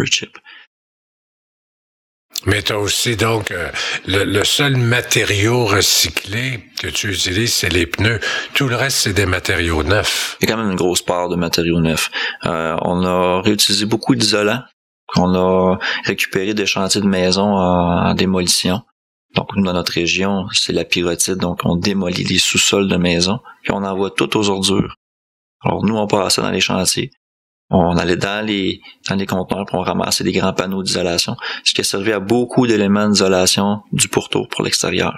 [2.45, 3.69] Mais tu as aussi donc euh,
[4.05, 8.19] le, seul matériau recyclé que tu utilises, c'est les pneus.
[8.53, 10.37] Tout le reste, c'est des matériaux neufs.
[10.39, 12.11] Il y a quand même une grosse part de matériaux neufs.
[12.45, 14.61] Euh, on a réutilisé beaucoup d'isolants
[15.07, 18.81] qu'on a récupéré des chantiers de maisons en, démolition.
[19.35, 21.35] Donc, dans notre région, c'est la pyrotide.
[21.37, 24.95] Donc, on démolit les sous-sols de maisons, puis on envoie tout aux ordures.
[25.63, 27.11] Alors, nous, on passe ça dans les chantiers
[27.69, 31.81] on allait dans les dans les conteneurs pour ramasser des grands panneaux d'isolation, ce qui
[31.81, 35.15] a servi à beaucoup d'éléments d'isolation du pourtour pour l'extérieur.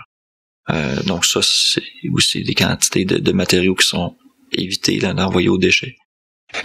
[0.70, 1.82] Euh, donc ça, c'est
[2.14, 4.16] aussi des quantités de, matériaux qui sont
[4.52, 5.96] évités d'envoyer aux déchets.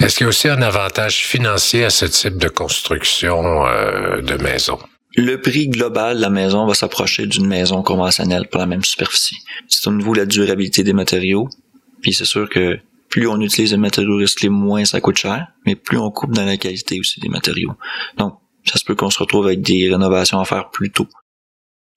[0.00, 4.34] Est-ce qu'il y a aussi un avantage financier à ce type de construction euh, de
[4.42, 4.78] maison?
[5.16, 9.36] Le prix global de la maison va s'approcher d'une maison conventionnelle pour la même superficie.
[9.68, 11.48] C'est au niveau de la durabilité des matériaux.
[12.02, 12.78] Puis c'est sûr que
[13.14, 16.44] plus on utilise de matériaux recyclés, moins ça coûte cher, mais plus on coupe dans
[16.44, 17.74] la qualité aussi des matériaux.
[18.18, 21.06] Donc, ça se peut qu'on se retrouve avec des rénovations à faire plus tôt.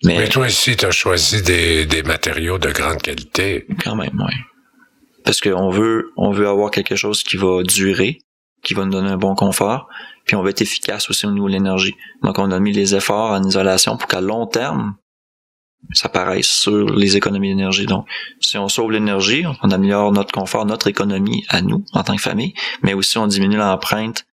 [0.04, 3.66] Mais, toi ici, tu as choisi des, des matériaux de grande qualité.
[3.84, 4.36] Quand même, oui.
[5.26, 8.20] Parce qu'on veut, on veut avoir quelque chose qui va durer,
[8.64, 9.88] qui va nous donner un bon confort,
[10.26, 11.96] puis on va être efficace aussi au niveau de l'énergie.
[12.22, 14.94] Donc on a mis les efforts en isolation pour qu'à long terme,
[15.94, 17.86] ça paraisse sur les économies d'énergie.
[17.86, 18.08] Donc,
[18.40, 22.22] si on sauve l'énergie, on améliore notre confort, notre économie à nous en tant que
[22.22, 24.26] famille, mais aussi on diminue l'empreinte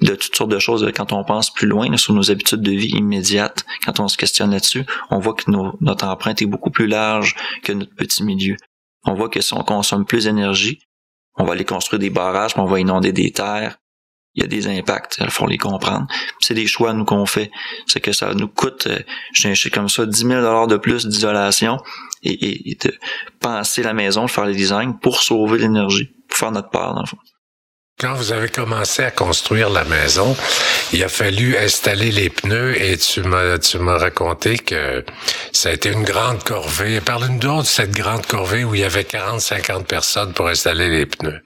[0.00, 0.90] de toutes sortes de choses.
[0.94, 4.50] Quand on pense plus loin sur nos habitudes de vie immédiates, quand on se questionne
[4.50, 8.56] là-dessus, on voit que notre empreinte est beaucoup plus large que notre petit milieu.
[9.04, 10.80] On voit que si on consomme plus d'énergie,
[11.36, 13.78] on va aller construire des barrages, on va inonder des terres.
[14.34, 16.06] Il y a des impacts, il faut les comprendre.
[16.40, 17.50] C'est des choix nous qu'on fait.
[17.86, 19.00] C'est que ça nous coûte, euh,
[19.32, 21.78] je sais comme ça, 10 000 dollars de plus d'isolation
[22.22, 22.94] et, de
[23.40, 27.00] penser la maison, de faire les designs pour sauver l'énergie, pour faire notre part dans
[27.00, 27.18] le fond.
[27.98, 30.34] Quand vous avez commencé à construire la maison,
[30.94, 35.04] il a fallu installer les pneus et tu m'as tu m'as raconté que
[35.52, 37.02] ça a été une grande corvée.
[37.02, 41.04] Parle-nous de cette grande corvée où il y avait 40 50 personnes pour installer les
[41.04, 41.42] pneus.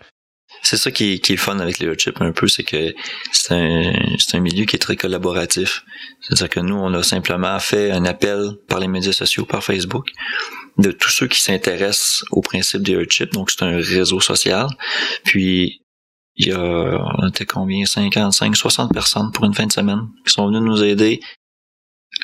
[0.65, 2.95] C'est ça qui, qui est fun avec les chips un peu, c'est que
[3.33, 3.93] c'est un,
[4.33, 5.85] un milieu qui est très collaboratif.
[6.21, 10.09] C'est-à-dire que nous, on a simplement fait un appel par les médias sociaux, par Facebook,
[10.79, 13.33] de tous ceux qui s'intéressent au principe des chips.
[13.35, 14.67] Donc, c'est un réseau social.
[15.25, 15.83] Puis,
[16.37, 16.59] il y a,
[17.19, 20.83] on était combien, 55, 60 personnes pour une fin de semaine qui sont venues nous
[20.83, 21.21] aider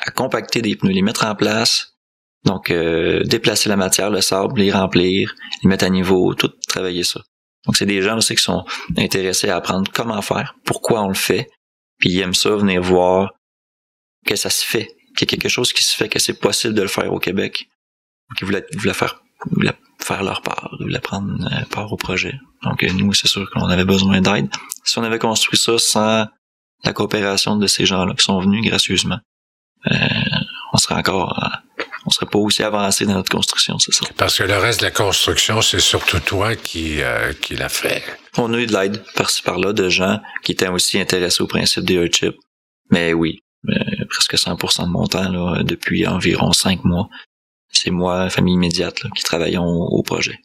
[0.05, 1.93] à compacter des pneus, les mettre en place,
[2.43, 7.03] donc euh, déplacer la matière, le sable, les remplir, les mettre à niveau, tout travailler
[7.03, 7.21] ça.
[7.65, 8.65] Donc c'est des gens aussi qui sont
[8.97, 11.49] intéressés à apprendre comment faire, pourquoi on le fait,
[11.99, 13.31] puis ils aiment ça venir voir
[14.25, 16.73] que ça se fait, qu'il y a quelque chose qui se fait, que c'est possible
[16.73, 17.67] de le faire au Québec.
[18.29, 19.21] Donc ils voulaient, voulaient faire,
[19.51, 22.39] voulaient faire leur part, voulaient prendre euh, part au projet.
[22.63, 24.49] Donc euh, nous, c'est sûr qu'on avait besoin d'aide.
[24.83, 26.27] Si on avait construit ça sans
[26.83, 29.19] la coopération de ces gens-là qui sont venus gracieusement,
[29.91, 29.95] euh,
[30.73, 31.61] on serait encore
[32.21, 34.05] serait pas aussi avancé dans notre construction, c'est ça.
[34.17, 36.99] Parce que le reste de la construction, c'est surtout toi qui,
[37.41, 38.03] qui l'a fait.
[38.37, 41.83] On a eu de l'aide par-ci par-là de gens qui étaient aussi intéressés au principe
[41.83, 42.37] des chips.
[42.89, 43.41] Mais oui,
[44.09, 47.09] presque 100% de mon temps là, depuis environ cinq mois.
[47.71, 50.39] C'est moi, famille immédiate, là, qui travaillons au projet.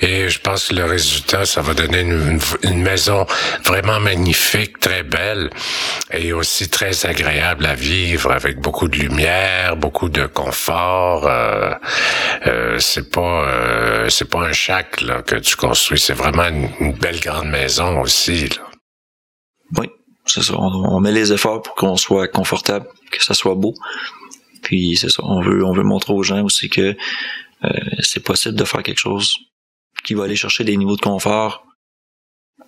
[0.00, 3.26] Et je pense que le résultat, ça va donner une, maison
[3.64, 5.50] vraiment magnifique, très belle
[6.10, 11.26] et aussi très agréable à vivre avec beaucoup de lumière, beaucoup de confort.
[11.26, 11.74] Euh,
[12.46, 16.92] euh, c'est pas euh, c'est pas un chac là, que tu construis, c'est vraiment une,
[16.94, 18.48] belle grande maison aussi.
[18.48, 18.70] Là.
[19.78, 19.88] Oui,
[20.24, 20.54] c'est ça.
[20.56, 23.74] On, met les efforts pour qu'on soit confortable, que ça soit beau.
[24.62, 25.22] Puis c'est ça.
[25.24, 26.96] On veut on veut montrer aux gens aussi que
[28.00, 29.36] c'est possible de faire quelque chose
[30.04, 31.64] qui va aller chercher des niveaux de confort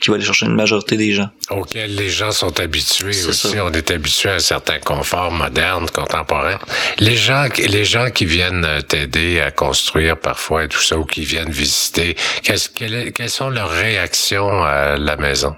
[0.01, 1.31] qui va aller chercher une majorité des gens.
[1.51, 3.59] Auxquels les gens sont habitués aussi.
[3.61, 6.59] On est habitué à un certain confort moderne, contemporain.
[6.99, 11.23] Les gens, les gens qui viennent t'aider à construire parfois et tout ça, ou qui
[11.23, 15.55] viennent visiter, quelles sont leurs réactions à la maison?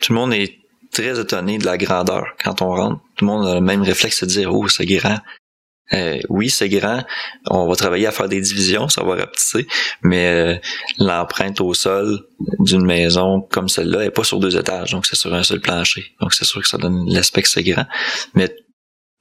[0.00, 0.58] Tout le monde est
[0.92, 3.00] très étonné de la grandeur quand on rentre.
[3.16, 5.18] Tout le monde a le même réflexe de dire, oh, c'est grand.
[5.92, 7.04] Euh, oui, c'est grand.
[7.48, 9.66] On va travailler à faire des divisions, ça va rapetisser,
[10.02, 10.56] mais euh,
[10.98, 12.26] l'empreinte au sol
[12.58, 16.12] d'une maison comme celle-là est pas sur deux étages, donc c'est sur un seul plancher.
[16.20, 17.86] Donc c'est sûr que ça donne l'aspect que c'est grand.
[18.34, 18.48] Mais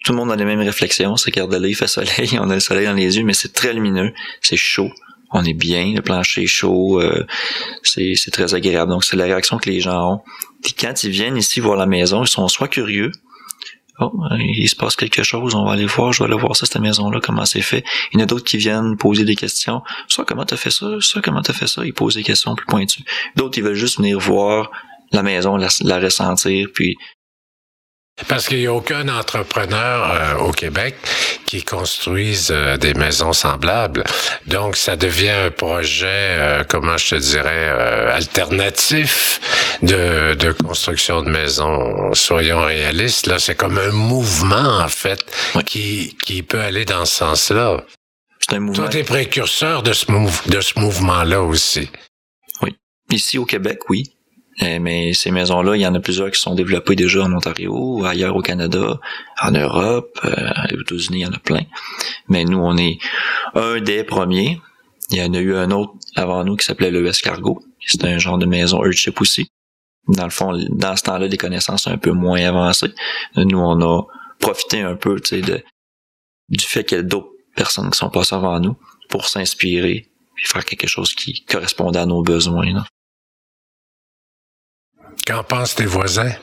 [0.03, 1.17] tout le monde a les mêmes réflexions.
[1.17, 3.73] C'est regardez il fait soleil, on a le soleil dans les yeux, mais c'est très
[3.73, 4.89] lumineux, c'est chaud.
[5.31, 7.25] On est bien, le plancher est chaud, euh,
[7.83, 8.91] c'est très agréable.
[8.91, 10.21] Donc c'est la réaction que les gens ont.
[10.63, 13.11] Puis quand ils viennent ici voir la maison, ils sont soit curieux,
[13.99, 16.65] oh, il se passe quelque chose, on va aller voir, je vais aller voir ça,
[16.65, 17.83] cette maison-là, comment c'est fait.
[18.11, 19.81] Il y en a d'autres qui viennent poser des questions.
[20.07, 22.65] Soit comment t'as fait ça, soit comment t'as fait ça, ils posent des questions plus
[22.65, 23.03] pointues.
[23.35, 24.71] D'autres, ils veulent juste venir voir
[25.11, 26.97] la maison, la ressentir, puis
[28.27, 30.95] parce qu'il n'y a aucun entrepreneur euh, au Québec
[31.45, 34.03] qui construise euh, des maisons semblables.
[34.47, 37.69] Donc, ça devient un projet, euh, comment je te dirais,
[38.11, 39.41] alternatif
[39.81, 42.13] de, de construction de maisons.
[42.13, 45.19] Soyons réalistes, là, c'est comme un mouvement, en fait,
[45.65, 47.83] qui, qui peut aller dans ce sens-là.
[48.39, 48.83] C'est un mouvement.
[48.83, 50.05] Toi, t'es précurseur de ce,
[50.49, 51.89] de ce mouvement-là aussi.
[52.61, 52.77] Oui.
[53.11, 54.15] Ici au Québec, oui.
[54.61, 58.05] Euh, mais ces maisons-là, il y en a plusieurs qui sont développées déjà en Ontario,
[58.05, 58.99] ailleurs au Canada,
[59.41, 61.63] en Europe, euh, aux États-Unis, il y en a plein.
[62.29, 62.97] Mais nous, on est
[63.53, 64.61] un des premiers.
[65.11, 67.63] Il y en a eu un autre avant nous qui s'appelait le Cargo.
[67.85, 69.47] C'est un genre de maison Earthship aussi.
[70.07, 72.93] Dans le fond, dans ce temps-là, les connaissances sont un peu moins avancées.
[73.35, 74.03] Nous, on a
[74.39, 75.63] profité un peu, de,
[76.49, 78.75] du fait qu'il y a d'autres personnes qui sont passées avant nous
[79.09, 82.73] pour s'inspirer et faire quelque chose qui correspondait à nos besoins.
[82.73, 82.85] Là.
[85.25, 86.33] Qu'en pensent tes voisins?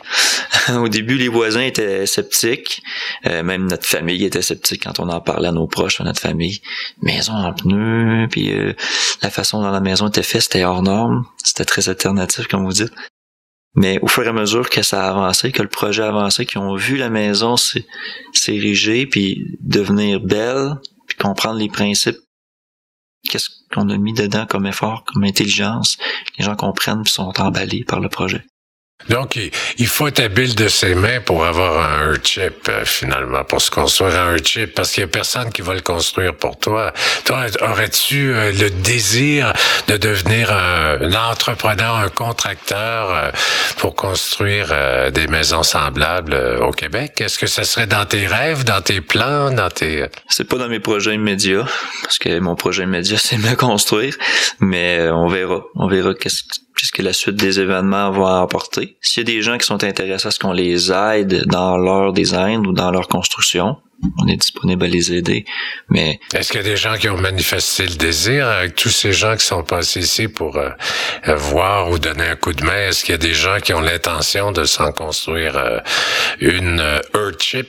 [0.68, 2.83] Au début, les voisins étaient sceptiques.
[3.27, 6.21] Euh, même notre famille était sceptique quand on en parlait à nos proches, à notre
[6.21, 6.61] famille.
[7.01, 8.73] Maison en pneus, puis euh,
[9.23, 11.25] la façon dont la maison était faite, c'était hors norme.
[11.45, 12.92] C'était très alternatif, comme vous dites.
[13.75, 16.45] Mais au fur et à mesure que ça a avancé, que le projet a avancé,
[16.45, 17.55] qu'ils ont vu la maison
[18.35, 20.75] s'ériger, puis devenir belle,
[21.07, 22.18] puis comprendre les principes,
[23.31, 25.97] qu'est-ce qu'on a mis dedans comme effort, comme intelligence,
[26.38, 28.45] les gens comprennent et sont emballés par le projet.
[29.08, 29.38] Donc,
[29.78, 33.70] il faut être habile de ses mains pour avoir un chip, euh, finalement, pour se
[33.70, 36.92] construire un chip, parce qu'il y a personne qui va le construire pour toi.
[37.24, 39.52] Toi, aurais-tu euh, le désir
[39.88, 43.30] de devenir un, entrepreneur, un contracteur euh,
[43.78, 44.72] pour construire
[45.12, 47.20] des maisons semblables au Québec?
[47.20, 50.06] Est-ce que ça serait dans tes rêves, dans tes plans, dans tes...
[50.28, 51.66] C'est pas dans mes projets immédiats,
[52.02, 54.16] parce que mon projet immédiat, c'est me construire,
[54.60, 55.62] mais on verra.
[55.74, 56.42] On verra qu'est-ce
[56.76, 58.96] qu'est-ce que la suite des événements va apporter.
[59.00, 62.12] S'il y a des gens qui sont intéressés à ce qu'on les aide dans leur
[62.12, 63.76] design ou dans leur construction,
[64.18, 65.44] on est disponible à les aider.
[65.88, 69.12] Mais est-ce qu'il y a des gens qui ont manifesté le désir avec tous ces
[69.12, 70.70] gens qui sont passés ici pour euh,
[71.28, 72.88] euh, voir ou donner un coup de main?
[72.88, 75.78] Est-ce qu'il y a des gens qui ont l'intention de s'en construire euh,
[76.40, 76.82] une
[77.14, 77.68] Earthship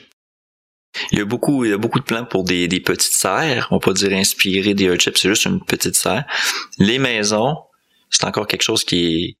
[1.10, 3.66] il y a beaucoup, il y a beaucoup de plans pour des, des petites serres.
[3.72, 6.24] On peut pas dire inspiré des Earthships, c'est juste une petite serre.
[6.78, 7.56] Les maisons,
[8.16, 9.36] c'est encore quelque chose qui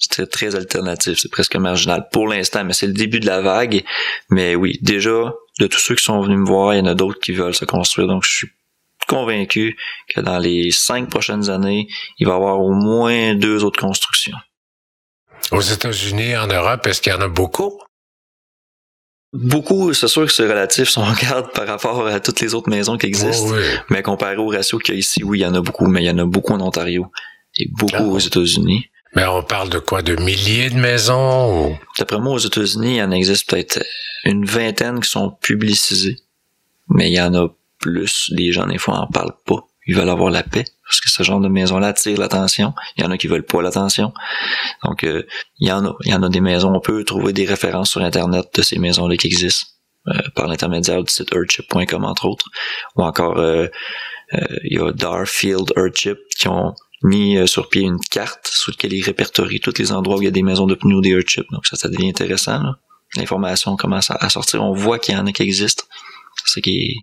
[0.00, 3.40] est très, très alternatif, c'est presque marginal pour l'instant, mais c'est le début de la
[3.40, 3.84] vague.
[4.30, 6.94] Mais oui, déjà, de tous ceux qui sont venus me voir, il y en a
[6.94, 8.48] d'autres qui veulent se construire, donc je suis
[9.06, 9.76] convaincu
[10.14, 11.88] que dans les cinq prochaines années,
[12.18, 14.36] il va y avoir au moins deux autres constructions.
[15.50, 17.80] Aux États-Unis, en Europe, est-ce qu'il y en a beaucoup?
[19.32, 22.68] Beaucoup, c'est sûr que c'est relatif si on regarde par rapport à toutes les autres
[22.68, 23.54] maisons qui existent.
[23.88, 26.02] Mais comparé au ratio qu'il y a ici, oui, il y en a beaucoup, mais
[26.02, 27.10] il y en a beaucoup en Ontario
[27.58, 28.86] et beaucoup ah aux États-Unis.
[29.14, 30.02] Mais on parle de quoi?
[30.02, 31.76] De milliers de maisons?
[31.98, 33.82] D'après moi, aux États-Unis, il y en existe peut-être
[34.24, 36.18] une vingtaine qui sont publicisées.
[36.88, 38.30] Mais il y en a plus.
[38.30, 39.66] Les gens, des fois, en parlent pas.
[39.86, 40.64] Ils veulent avoir la paix.
[40.84, 42.74] Parce que ce genre de maison-là attire l'attention.
[42.96, 44.12] Il y en a qui veulent pas l'attention.
[44.84, 45.26] Donc, euh,
[45.58, 45.96] il y en a.
[46.04, 46.74] Il y en a des maisons.
[46.74, 49.66] On peut trouver des références sur Internet de ces maisons-là qui existent.
[50.08, 52.46] Euh, par l'intermédiaire du site earthship.com, entre autres.
[52.96, 53.68] Ou encore, euh,
[54.64, 58.92] il y a Darfield Earthship qui ont mis euh, sur pied une carte sur laquelle
[58.92, 61.46] il répertorie tous les endroits où il y a des maisons de pneus des Earthship.
[61.50, 62.62] Donc ça, ça devient intéressant.
[63.16, 64.62] L'information commence à, sortir.
[64.62, 65.84] On voit qu'il y en a qui existent.
[66.44, 66.96] C'est qui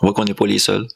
[0.00, 0.86] on voit qu'on n'est pas les seuls.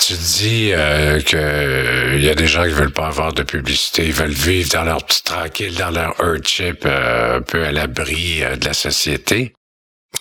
[0.00, 4.06] Tu dis euh, que il y a des gens qui veulent pas avoir de publicité,
[4.06, 8.40] ils veulent vivre dans leur petit tranquille, dans leur Earthship, euh, un peu à l'abri
[8.40, 9.54] de la société.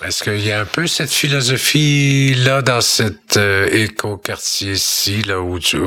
[0.06, 5.80] Est-ce qu'il y a un peu cette philosophie-là dans cet euh, éco-quartier-ci, là, où tu,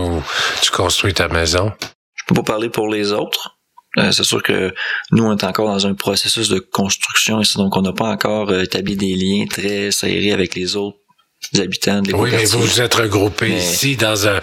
[0.73, 1.73] construis ta maison?
[2.17, 3.57] Je peux pas parler pour les autres.
[3.99, 4.75] Euh, c'est sûr que
[5.13, 8.51] nous, on est encore dans un processus de construction, et donc on n'a pas encore
[8.51, 10.99] euh, établi des liens très serrés avec les autres
[11.57, 14.41] habitants de Oui, mais vous vous êtes regroupés ici dans un,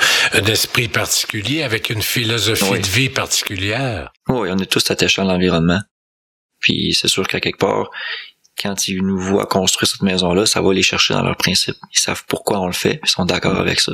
[0.48, 4.12] esprit particulier, avec une philosophie de vie particulière.
[4.30, 5.82] Oui, on est tous attachés à l'environnement.
[6.60, 7.90] Puis c'est sûr qu'à quelque part,
[8.62, 11.78] quand ils nous voient construire cette maison-là, ça va les chercher dans leurs principes.
[11.94, 13.94] Ils savent pourquoi on le fait, ils sont d'accord avec ça.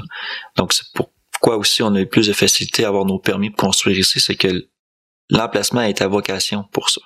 [0.55, 3.67] Donc c'est pourquoi aussi on a eu plus de facilité à avoir nos permis pour
[3.67, 4.67] construire ici, c'est que
[5.29, 7.01] l'emplacement est à vocation pour ça.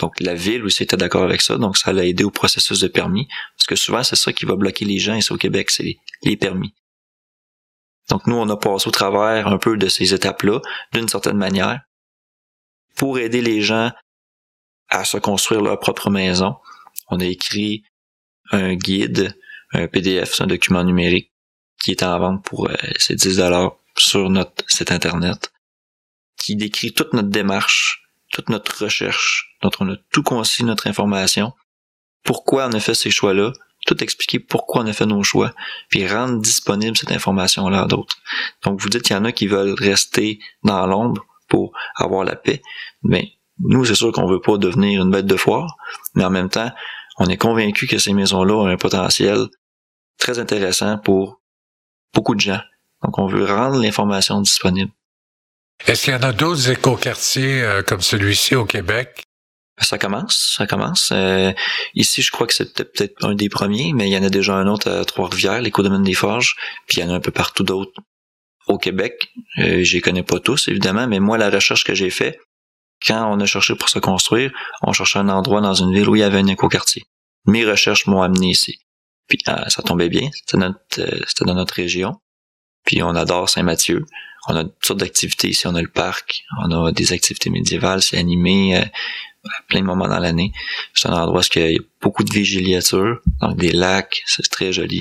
[0.00, 2.88] Donc la ville aussi était d'accord avec ça, donc ça l'a aidé au processus de
[2.88, 5.96] permis, parce que souvent c'est ça qui va bloquer les gens ici au Québec, c'est
[6.22, 6.74] les permis.
[8.10, 10.60] Donc nous, on a passé au travers un peu de ces étapes-là,
[10.92, 11.80] d'une certaine manière,
[12.96, 13.90] pour aider les gens
[14.94, 16.56] à se construire leur propre maison.
[17.08, 17.84] On a écrit
[18.50, 19.36] un guide,
[19.72, 21.32] un PDF, un document numérique
[21.80, 25.52] qui est en vente pour euh, ces 10 dollars sur notre site internet,
[26.36, 31.52] qui décrit toute notre démarche, toute notre recherche, dont on a tout concis notre information,
[32.22, 33.52] pourquoi on a fait ces choix-là,
[33.86, 35.52] tout expliquer pourquoi on a fait nos choix,
[35.88, 38.16] puis rendre disponible cette information-là à d'autres.
[38.62, 42.36] Donc vous dites qu'il y en a qui veulent rester dans l'ombre pour avoir la
[42.36, 42.62] paix,
[43.02, 45.76] mais nous, c'est sûr qu'on veut pas devenir une bête de foire,
[46.14, 46.70] mais en même temps,
[47.18, 49.46] on est convaincu que ces maisons-là ont un potentiel
[50.18, 51.40] très intéressant pour
[52.12, 52.60] beaucoup de gens.
[53.02, 54.90] Donc, on veut rendre l'information disponible.
[55.86, 59.24] Est-ce qu'il y en a d'autres écoquartiers euh, comme celui-ci au Québec?
[59.78, 61.10] Ça commence, ça commence.
[61.12, 61.52] Euh,
[61.94, 64.54] ici, je crois que c'est peut-être un des premiers, mais il y en a déjà
[64.54, 66.54] un autre à Trois-Rivières, l'éco-domaine des Forges,
[66.86, 68.00] puis il y en a un peu partout d'autres
[68.68, 69.30] au Québec.
[69.58, 72.38] Euh, je les connais pas tous, évidemment, mais moi, la recherche que j'ai faite,
[73.06, 76.16] quand on a cherché pour se construire, on cherchait un endroit dans une ville où
[76.16, 77.04] il y avait un écoquartier.
[77.46, 78.78] Mes recherches m'ont amené ici.
[79.28, 82.20] Puis euh, ça tombait bien, c'était notre, euh, dans notre région.
[82.84, 84.04] Puis on adore Saint-Mathieu.
[84.48, 85.66] on a toutes sortes d'activités ici.
[85.66, 88.84] On a le parc, on a des activités médiévales, c'est animé euh,
[89.46, 90.52] à plein de moments dans l'année.
[90.94, 94.72] C'est un endroit où il y a beaucoup de vigiliature, donc des lacs, c'est très
[94.72, 95.00] joli.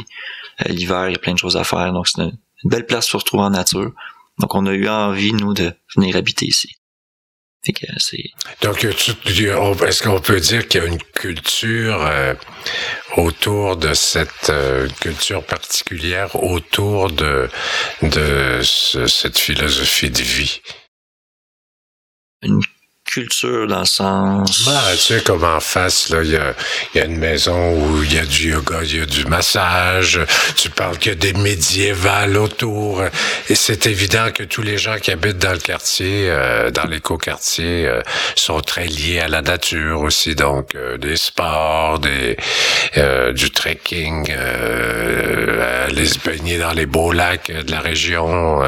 [0.62, 3.10] Euh, l'hiver, il y a plein de choses à faire, donc c'est une, belle place
[3.10, 3.92] pour se retrouver en nature.
[4.40, 6.76] Donc on a eu envie, nous, de venir habiter ici.
[8.62, 12.36] Donc, est-ce qu'on peut dire qu'il y a une culture euh,
[13.16, 17.50] autour de cette euh, culture particulière, autour de,
[18.02, 20.62] de cette philosophie de vie?
[22.42, 22.60] Une
[23.14, 24.66] culture dans le sens.
[24.66, 26.56] Bah, tu sais, comme en face, là, il y a,
[26.96, 30.20] y a, une maison où il y a du yoga, il y a du massage.
[30.56, 33.04] Tu parles qu'il y a des médiévales autour.
[33.50, 37.88] Et c'est évident que tous les gens qui habitent dans le quartier, euh, dans l'éco-quartier,
[37.88, 38.02] euh,
[38.36, 40.34] sont très liés à la nature aussi.
[40.34, 42.36] Donc, euh, des sports, des,
[43.34, 48.62] du trekking, aller se baigner dans les beaux lacs de la région.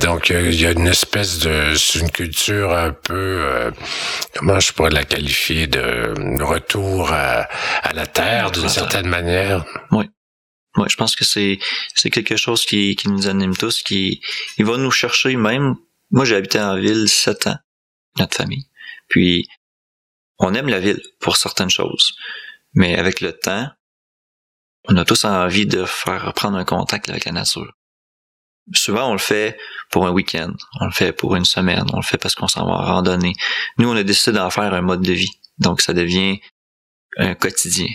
[0.00, 3.70] Donc, il y a une espèce de, c'est une culture un peu euh,
[4.36, 7.48] comment je pourrais la qualifier, de retour à,
[7.92, 9.64] la terre d'une certaine manière.
[9.90, 10.08] Oui.
[10.76, 11.60] Oui, je pense que c'est
[11.94, 14.20] c'est quelque chose qui, qui nous anime tous, qui
[14.58, 15.76] il va nous chercher même.
[16.10, 17.58] Moi, j'ai habité en ville sept ans,
[18.18, 18.66] notre famille.
[19.08, 19.46] Puis
[20.38, 22.16] on aime la ville pour certaines choses,
[22.74, 23.68] mais avec le temps,
[24.88, 27.72] on a tous envie de faire reprendre un contact avec la nature
[28.72, 29.58] souvent on le fait
[29.90, 32.66] pour un week-end, on le fait pour une semaine, on le fait parce qu'on s'en
[32.66, 33.34] va en randonnée.
[33.78, 35.30] Nous, on a décidé d'en faire un mode de vie.
[35.58, 36.40] Donc, ça devient
[37.16, 37.88] un quotidien.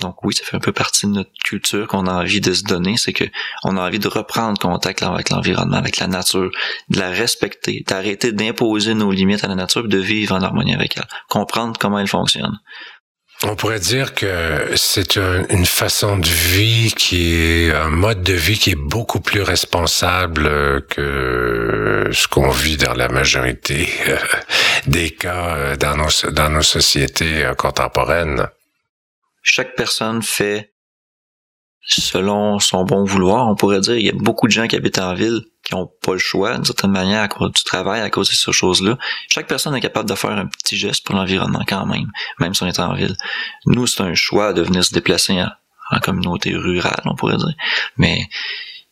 [0.00, 2.64] Donc oui, ça fait un peu partie de notre culture qu'on a envie de se
[2.64, 3.24] donner, c'est que
[3.62, 6.50] on a envie de reprendre contact avec l'environnement, avec la nature,
[6.88, 10.96] de la respecter, d'arrêter d'imposer nos limites à la nature, de vivre en harmonie avec
[10.96, 12.58] elle, comprendre comment elle fonctionne.
[13.46, 18.58] On pourrait dire que c'est une façon de vie qui est un mode de vie
[18.58, 24.16] qui est beaucoup plus responsable que ce qu'on vit dans la majorité euh,
[24.86, 28.48] des cas euh, dans nos, dans nos sociétés euh, contemporaines.
[29.42, 30.72] Chaque personne fait
[31.82, 33.96] selon son bon vouloir, on pourrait dire.
[33.96, 36.54] Il y a beaucoup de gens qui habitent en ville qui n'ont pas le choix,
[36.54, 38.98] d'une certaine manière, à cause du travail, à cause de ces choses-là.
[39.28, 42.62] Chaque personne est capable de faire un petit geste pour l'environnement quand même, même si
[42.62, 43.16] on est en ville.
[43.66, 47.54] Nous, c'est un choix de venir se déplacer en, communauté rurale, on pourrait dire.
[47.96, 48.28] Mais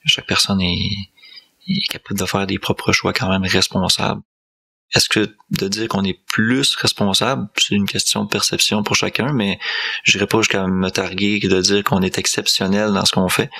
[0.06, 4.22] chaque personne est, capable de faire des propres choix quand même responsables
[4.94, 9.32] est-ce que de dire qu'on est plus responsable, c'est une question de perception pour chacun,
[9.32, 9.58] mais
[10.04, 13.50] je n'irai pas jusqu'à me targuer de dire qu'on est exceptionnel dans ce qu'on fait.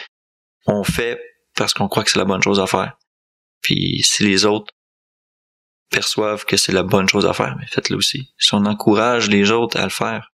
[0.66, 1.18] On fait
[1.56, 2.98] parce qu'on croit que c'est la bonne chose à faire.
[3.62, 4.72] Puis si les autres
[5.90, 8.32] perçoivent que c'est la bonne chose à faire, mais faites-le aussi.
[8.38, 10.32] Si on encourage les autres à le faire,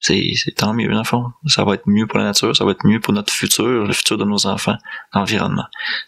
[0.00, 1.24] c'est, tant mieux, dans le fond.
[1.46, 3.92] Ça va être mieux pour la nature, ça va être mieux pour notre futur, le
[3.92, 4.76] futur de nos enfants,
[5.14, 5.64] l'environnement.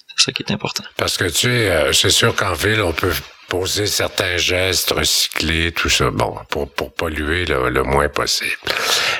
[0.08, 0.84] C'est ça qui est important.
[0.96, 3.14] Parce que tu sais, euh, c'est sûr qu'en ville, on peut
[3.48, 8.56] poser certains gestes, recycler, tout ça, bon, pour, pour polluer le, moins possible.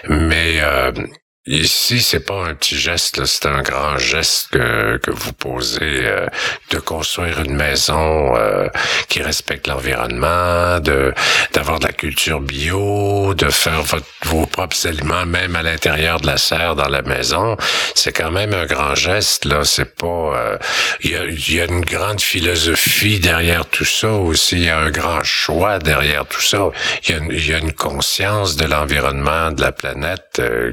[0.08, 0.92] Mais euh,
[1.48, 6.26] Ici, c'est pas un petit geste, c'est un grand geste que, que vous posez euh,
[6.70, 8.66] de construire une maison euh,
[9.08, 11.14] qui respecte l'environnement, de
[11.52, 16.26] d'avoir de la culture bio, de faire votre, vos propres aliments même à l'intérieur de
[16.26, 17.56] la serre dans la maison.
[17.94, 19.62] C'est quand même un grand geste là.
[19.62, 20.58] C'est pas euh,
[21.02, 24.56] il y, a, y, a, une grande philosophie derrière tout ça aussi.
[24.56, 26.70] Il y a un grand choix derrière tout ça.
[27.06, 30.25] Il y a, y a une conscience de l'environnement, de la planète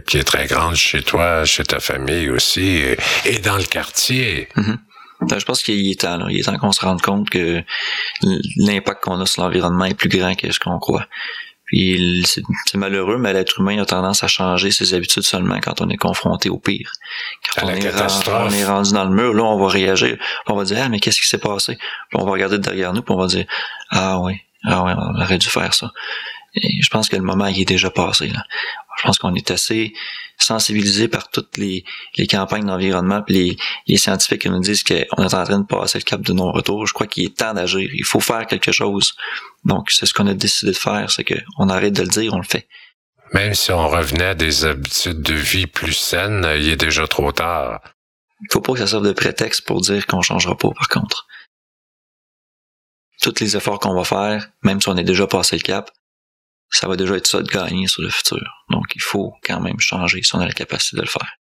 [0.08, 2.80] qui est très grande chez toi, chez ta famille aussi,
[3.26, 4.49] et, dans le quartier.
[4.56, 4.78] Mhm.
[5.21, 7.63] Ben, je pense qu'il est temps, il est temps qu'on se rende compte que
[8.58, 11.08] l'impact qu'on a sur l'environnement est plus grand que ce qu'on croit.
[11.65, 15.89] Puis c'est malheureux, mais l'être humain a tendance à changer ses habitudes seulement quand on
[15.89, 16.91] est confronté au pire.
[17.56, 17.88] Quand on, est
[18.28, 20.17] on, est rendu dans le mur, là, on va réagir.
[20.47, 21.78] On va dire, ah, mais qu'est-ce qui s'est passé?
[21.78, 23.45] Puis on va regarder derrière nous, puis on va dire,
[23.89, 24.34] ah oui,
[24.65, 25.91] ah oui, on aurait dû faire ça.
[26.56, 28.28] Et je pense que le moment il est déjà passé.
[28.28, 28.44] Là.
[28.98, 29.94] Je pense qu'on est assez
[30.38, 31.84] sensibilisé par toutes les,
[32.18, 35.66] les campagnes d'environnement puis les, les scientifiques qui nous disent qu'on est en train de
[35.66, 36.86] passer le cap de non-retour.
[36.86, 37.89] Je crois qu'il est temps d'agir.
[37.94, 39.16] Il faut faire quelque chose.
[39.66, 42.38] Donc, c'est ce qu'on a décidé de faire, c'est qu'on arrête de le dire, on
[42.38, 42.68] le fait.
[43.34, 47.32] Même si on revenait à des habitudes de vie plus saines, il est déjà trop
[47.32, 47.82] tard.
[48.42, 51.28] Il faut pas que ça serve de prétexte pour dire qu'on changera pas, par contre.
[53.22, 55.89] Tous les efforts qu'on va faire, même si on est déjà passé le cap,
[56.74, 58.66] ça va déjà être ça de gagner sur le futur.
[58.70, 61.38] Donc, il faut quand même changer si on a la capacité de le faire.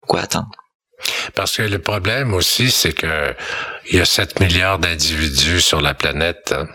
[0.00, 0.50] Pourquoi attendre?
[1.34, 3.34] Parce que le problème aussi, c'est que
[3.90, 6.54] il y a 7 milliards d'individus sur la planète.
[6.56, 6.68] Hein.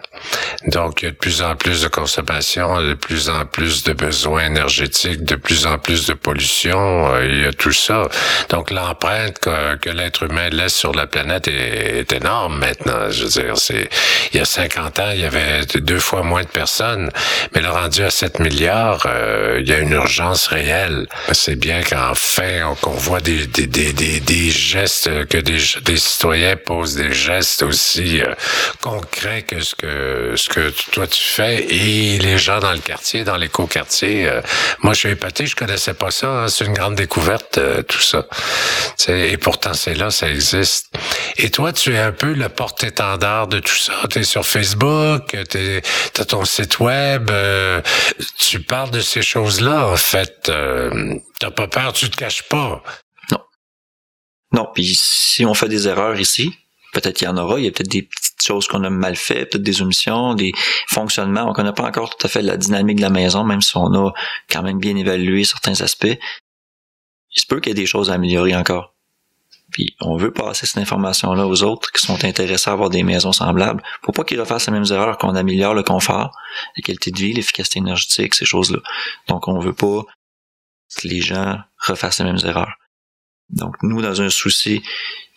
[0.68, 3.93] Donc, il y a de plus en plus de consommation, de plus en plus de
[3.93, 8.10] besoins énergétiques, de plus en plus de pollution, euh, il y a tout ça.
[8.50, 13.10] Donc, l'empreinte que, l'être humain laisse sur la planète est, énorme maintenant.
[13.10, 13.89] Je veux dire, c'est
[14.32, 17.10] il y a 50 ans, il y avait deux fois moins de personnes,
[17.54, 21.08] mais le rendu à 7 milliards, euh, il y a une urgence réelle.
[21.32, 26.58] C'est bien qu'enfin, qu'on voit des, des, des, des, des gestes, que des, des citoyens
[26.58, 28.34] posent des gestes aussi euh,
[28.82, 33.24] concrets que ce que ce que toi tu fais et les gens dans le quartier,
[33.24, 34.28] dans l'éco-quartier.
[34.28, 34.42] Euh,
[34.82, 36.28] moi, je suis épaté, je connaissais pas ça.
[36.28, 38.28] Hein, c'est une grande découverte, euh, tout ça.
[38.98, 40.88] T'sais, et pourtant, c'est là, ça existe.
[41.38, 43.94] Et toi, tu es un peu le porte-étendard de tout ça.
[44.10, 45.82] Tu es sur Facebook, tu
[46.22, 47.82] as ton site web, euh,
[48.38, 50.50] tu parles de ces choses-là, en fait.
[50.50, 52.82] Euh, T'as pas peur, tu te caches pas.
[54.52, 54.68] Non.
[54.74, 56.54] Puis si on fait des erreurs ici,
[56.93, 59.16] peut-être qu'il y en aura, il y a peut-être des petites choses qu'on a mal
[59.16, 60.54] fait, peut-être des omissions, des
[60.88, 61.50] fonctionnements.
[61.50, 63.93] On connaît pas encore tout à fait la dynamique de la maison, même si on
[63.93, 64.14] a
[64.50, 66.18] quand même bien évalué certains aspects.
[67.36, 68.96] Il se peut qu'il y ait des choses à améliorer encore.
[69.72, 73.34] Puis on veut passer cette information-là aux autres qui sont intéressés à avoir des maisons
[73.34, 73.84] semblables.
[74.04, 76.32] Faut pas qu'ils refassent les mêmes erreurs, qu'on améliore le confort,
[76.78, 78.80] la qualité de vie, l'efficacité énergétique, ces choses-là.
[79.28, 80.04] Donc on veut pas
[80.96, 82.74] que les gens refassent les mêmes erreurs.
[83.50, 84.84] Donc nous, dans un souci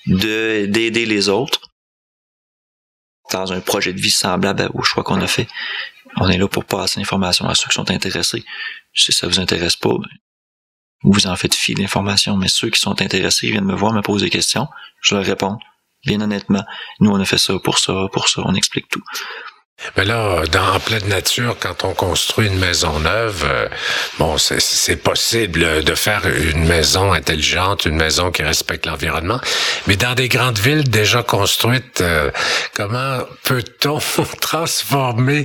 [0.06, 1.68] de d'aider les autres
[3.30, 5.48] dans un projet de vie semblable au choix qu'on a fait.
[6.16, 8.44] On est là pour passer l'information à ceux qui sont intéressés.
[8.94, 10.09] Si ça vous intéresse pas, ben,
[11.02, 14.26] vous en faites fi d'informations, mais ceux qui sont intéressés viennent me voir, me poser
[14.26, 14.66] des questions,
[15.00, 15.59] je leur réponds.
[16.06, 16.64] Bien honnêtement,
[17.00, 19.02] nous on a fait ça pour ça, pour ça, on explique tout.
[19.96, 23.68] Mais là, dans en pleine nature, quand on construit une maison neuve, euh,
[24.18, 29.40] bon, c'est possible de faire une maison intelligente, une maison qui respecte l'environnement.
[29.86, 32.30] Mais dans des grandes villes déjà construites, euh,
[32.74, 33.98] comment peut-on
[34.40, 35.44] transformer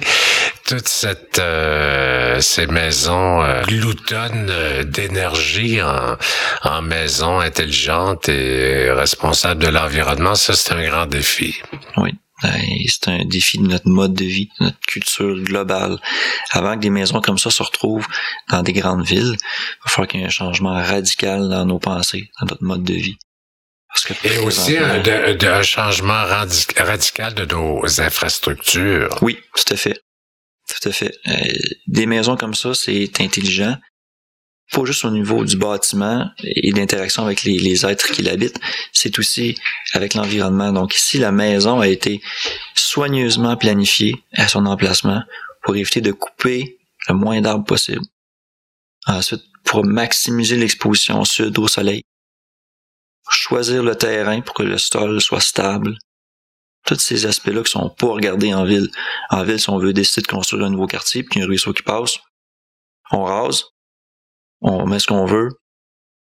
[0.65, 4.51] toute cette euh, ces maisons gloutonnes
[4.86, 6.17] d'énergie en,
[6.63, 10.36] en maisons intelligentes et responsables de l'environnement?
[10.36, 11.61] Ça, c'est un grand défi.
[11.97, 12.13] Oui.
[12.44, 15.98] Ben, c'est un défi de notre mode de vie, de notre culture globale.
[16.52, 18.08] Avant que des maisons comme ça se retrouvent
[18.50, 21.80] dans des grandes villes, il va falloir qu'il y ait un changement radical dans nos
[21.80, 23.18] pensées, dans notre mode de vie.
[23.88, 26.26] Parce que Et aussi un, changement
[26.78, 29.18] radical de nos infrastructures.
[29.22, 30.02] Oui, tout à fait.
[30.68, 31.14] Tout à fait.
[31.28, 31.54] Euh,
[31.88, 33.78] des maisons comme ça, c'est intelligent,
[34.74, 38.59] pas juste au niveau du bâtiment et d'interaction avec les, êtres qui l'habitent,
[38.91, 39.55] c'est aussi
[39.93, 40.74] avec l'environnement.
[40.74, 42.21] Donc ici, la maison a été
[42.74, 45.21] soigneusement planifiée à son emplacement
[45.63, 48.01] pour éviter de couper le moins d'arbres possible.
[49.05, 52.01] Ensuite, pour maximiser l'exposition sud au soleil.
[53.30, 55.97] Choisir le terrain pour que le sol soit stable.
[56.86, 58.89] Tous ces aspects-là qui sont pas regardés en ville.
[59.30, 61.84] En ville, si on veut décider de construire un nouveau quartier, puis un ruisseau qui
[61.84, 62.19] passe,
[63.11, 63.72] on rase,
[64.64, 65.49] on met ce qu'on veut,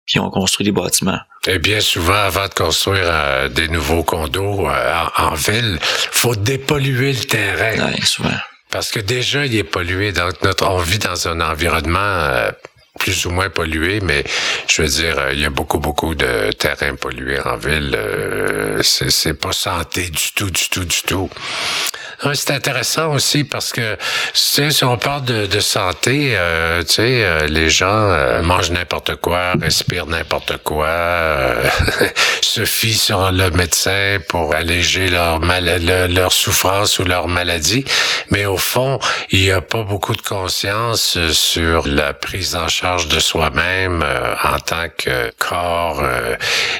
[0.06, 1.20] puis on construit des bâtiments.
[1.48, 7.14] Et bien souvent, avant de construire euh, des nouveaux condos euh, en, ville, faut dépolluer
[7.14, 7.92] le terrain.
[7.92, 8.30] Oui, souvent.
[8.72, 10.12] Parce que déjà, il est pollué.
[10.12, 12.52] Donc, notre, on vit dans un environnement euh,
[13.00, 14.24] plus ou moins pollué, mais
[14.68, 17.98] je veux dire, il y a beaucoup, beaucoup de terrains pollués en ville.
[18.84, 21.30] c'est pas santé du tout, du tout, du tout
[22.34, 23.98] c'est intéressant aussi parce que
[24.34, 29.16] si on parle de, de santé, euh, tu sais, euh, les gens euh, mangent n'importe
[29.16, 31.64] quoi, respirent n'importe quoi, euh,
[32.42, 35.62] se fient sur le médecin pour alléger leur mal
[36.14, 37.86] leur souffrance ou leur maladie,
[38.30, 39.00] mais au fond,
[39.32, 44.04] il n'y a pas beaucoup de conscience sur la prise en charge de soi-même
[44.44, 46.04] en tant que corps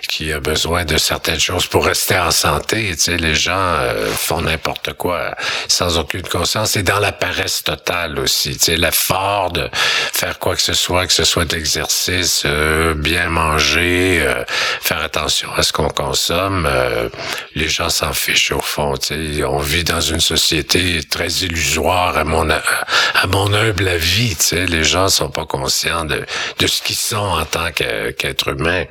[0.08, 2.92] qui a besoin de certaines choses pour rester en santé.
[2.96, 3.78] Tu sais, les gens
[4.16, 5.31] font n'importe quoi
[5.68, 8.58] sans aucune conscience et dans la paresse totale aussi.
[8.58, 13.30] Tu sais, l'effort de faire quoi que ce soit, que ce soit d'exercice, euh, bien
[13.30, 14.44] manger, euh,
[14.82, 16.68] faire attention à ce qu'on consomme.
[16.70, 17.10] Euh,
[17.56, 18.98] les gens s'en fichent au fond.
[18.98, 24.36] Tu sais, on vit dans une société très illusoire à mon à mon humble avis.
[24.36, 26.26] Tu sais, les gens sont pas conscients de
[26.60, 28.86] de ce qu'ils sont en tant qu'être humain.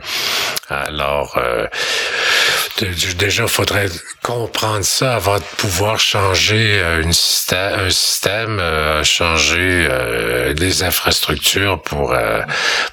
[0.69, 1.39] Alors
[3.17, 3.89] déjà, faudrait
[4.23, 10.83] comprendre ça avant de pouvoir changer euh, une système, un système, euh, changer euh, des
[10.83, 12.15] infrastructures pour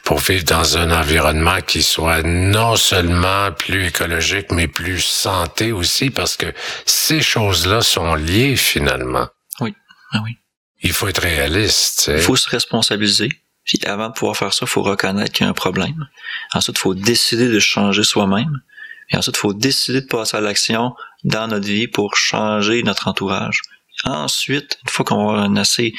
[0.03, 6.09] pour vivre dans un environnement qui soit non seulement plus écologique, mais plus santé aussi,
[6.09, 6.47] parce que
[6.85, 9.27] ces choses-là sont liées finalement.
[9.59, 9.73] Oui,
[10.11, 10.37] ah oui.
[10.81, 12.11] Il faut être réaliste.
[12.13, 13.29] Il faut se responsabiliser.
[13.65, 16.07] Puis avant de pouvoir faire ça, il faut reconnaître qu'il y a un problème.
[16.53, 18.61] Ensuite, il faut décider de changer soi-même.
[19.09, 20.93] Et ensuite, il faut décider de passer à l'action
[21.23, 23.61] dans notre vie pour changer notre entourage
[24.03, 25.93] ensuite, une fois qu'on va avoir une assez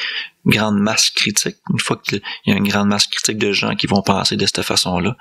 [0.47, 3.87] grande masse critique, une fois qu'il y a une grande masse critique de gens qui
[3.87, 5.17] vont penser de cette façon-là,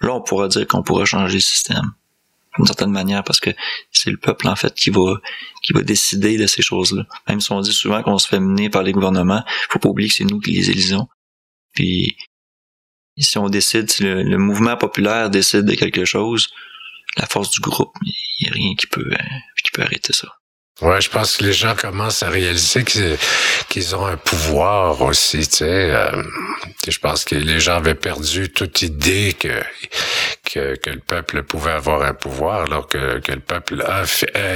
[0.00, 1.92] là, on pourra dire qu'on pourra changer le système
[2.56, 3.50] d'une certaine manière parce que
[3.90, 5.16] c'est le peuple en fait qui va
[5.62, 7.04] qui va décider de ces choses-là.
[7.28, 10.08] Même si on dit souvent qu'on se fait mener par les gouvernements, faut pas oublier
[10.08, 11.08] que c'est nous qui les élisons.
[11.72, 12.16] Puis
[13.18, 16.48] si on décide, si le, mouvement populaire décide de quelque chose,
[17.16, 18.12] la force du groupe, il
[18.42, 19.10] n'y a rien qui peut
[19.62, 20.28] qui peut arrêter ça.
[20.82, 22.82] Ouais, je pense que les gens commencent à réaliser
[23.68, 25.90] qu'ils ont un pouvoir aussi, tu sais.
[25.92, 26.20] Euh,
[26.88, 29.62] je pense que les gens avaient perdu toute idée que,
[30.44, 34.02] que, que le peuple pouvait avoir un pouvoir, alors que, que le peuple a,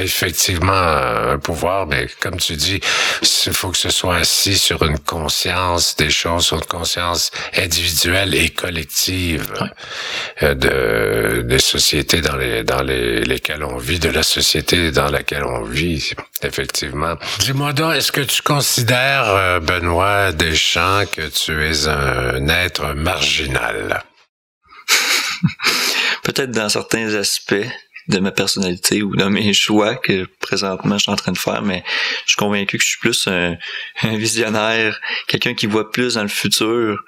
[0.02, 2.80] effectivement un pouvoir, mais comme tu dis,
[3.46, 8.34] il faut que ce soit assis sur une conscience des choses, sur une conscience individuelle
[8.34, 9.52] et collective
[10.42, 15.08] euh, de, des sociétés dans, les, dans les, lesquelles on vit, de la société dans
[15.08, 16.07] laquelle on vit
[16.42, 17.16] effectivement.
[17.40, 24.04] Dis-moi donc, est-ce que tu considères, euh, Benoît Deschamps, que tu es un être marginal?
[26.22, 27.54] Peut-être dans certains aspects
[28.08, 31.62] de ma personnalité ou dans mes choix que présentement je suis en train de faire,
[31.62, 31.84] mais
[32.24, 33.56] je suis convaincu que je suis plus un,
[34.16, 36.98] visionnaire, quelqu'un qui voit plus dans le futur.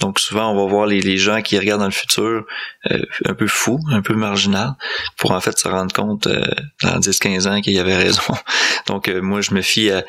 [0.00, 2.44] Donc souvent on va voir les, gens qui regardent dans le futur
[2.90, 4.74] euh, un peu fou, un peu marginal,
[5.16, 6.44] pour en fait se rendre compte euh,
[6.82, 8.34] dans 10-15 ans qu'il y avait raison.
[8.86, 10.04] Donc euh, moi je me fie à,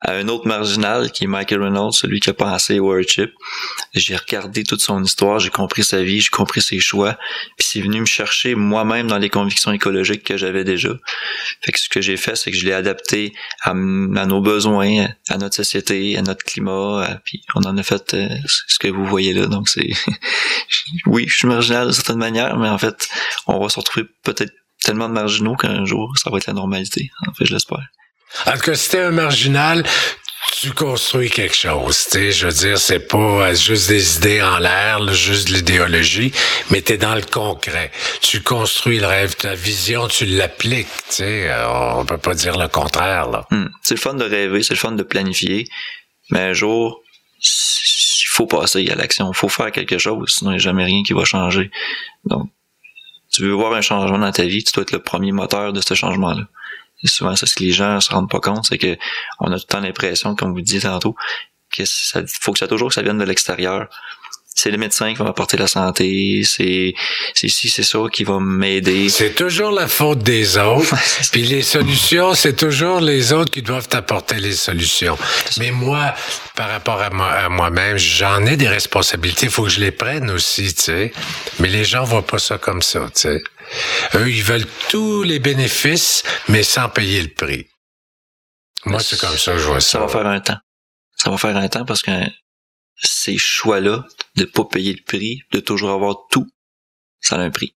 [0.00, 3.32] à un autre marginal qui est Michael Reynolds, celui qui a pensé Warship.
[3.94, 7.16] J'ai regardé toute son histoire, j'ai compris sa vie, j'ai compris ses choix,
[7.56, 10.90] puis c'est venu me chercher moi-même dans les convictions écologiques que j'avais déjà.
[11.62, 13.32] Fait que ce que j'ai fait, c'est que je l'ai adapté
[13.62, 18.28] à, nos besoins, à notre société, à notre climat, puis on en a fait euh,
[18.46, 19.46] ce que vous voyez là.
[19.46, 19.90] Donc c'est
[21.06, 23.08] oui, je suis marginal de certaine manière, mais en fait,
[23.46, 27.10] on va se retrouver peut-être tellement de marginaux qu'un jour ça va être la normalité.
[27.26, 27.88] En fait, je l'espère.
[28.46, 29.84] En tout cas, si t'es un marginal,
[30.52, 34.58] tu construis quelque chose, tu sais, je veux dire, c'est pas juste des idées en
[34.58, 36.32] l'air, juste de l'idéologie,
[36.70, 37.90] mais t'es dans le concret.
[38.20, 42.58] Tu construis le rêve, ta vision, tu l'appliques, tu sais, euh, on peut pas dire
[42.58, 43.46] le contraire, là.
[43.50, 43.68] Hmm.
[43.82, 45.66] C'est le fun de rêver, c'est le fun de planifier,
[46.30, 47.02] mais un jour,
[47.40, 50.84] il faut passer à l'action, il faut faire quelque chose, sinon il n'y a jamais
[50.84, 51.70] rien qui va changer.
[52.24, 52.50] Donc,
[53.32, 55.80] tu veux voir un changement dans ta vie, tu dois être le premier moteur de
[55.80, 56.44] ce changement-là
[57.08, 58.96] souvent c'est ce que les gens se rendent pas compte, c'est que
[59.40, 61.14] on a tout le temps l'impression, comme vous disiez tantôt,
[61.70, 63.88] que ça faut que ça toujours que ça vienne de l'extérieur.
[64.56, 66.94] C'est le médecin qui va m'apporter la santé, c'est
[67.34, 69.08] c'est si c'est ça qui va m'aider.
[69.08, 70.94] C'est toujours la faute des autres.
[71.32, 75.18] Puis les solutions, c'est toujours les autres qui doivent t'apporter les solutions.
[75.58, 76.14] Mais moi,
[76.54, 79.90] par rapport à, moi, à moi-même, j'en ai des responsabilités, il faut que je les
[79.90, 81.12] prenne aussi, tu sais.
[81.58, 83.42] Mais les gens voient pas ça comme ça, tu sais.
[84.14, 87.66] Eux, ils veulent tous les bénéfices, mais sans payer le prix.
[88.84, 89.98] Moi, c'est comme ça que je vois ça.
[89.98, 90.58] Ça va faire un temps.
[91.16, 92.10] Ça va faire un temps parce que
[92.96, 96.46] ces choix-là, de pas payer le prix, de toujours avoir tout,
[97.20, 97.74] ça a un prix.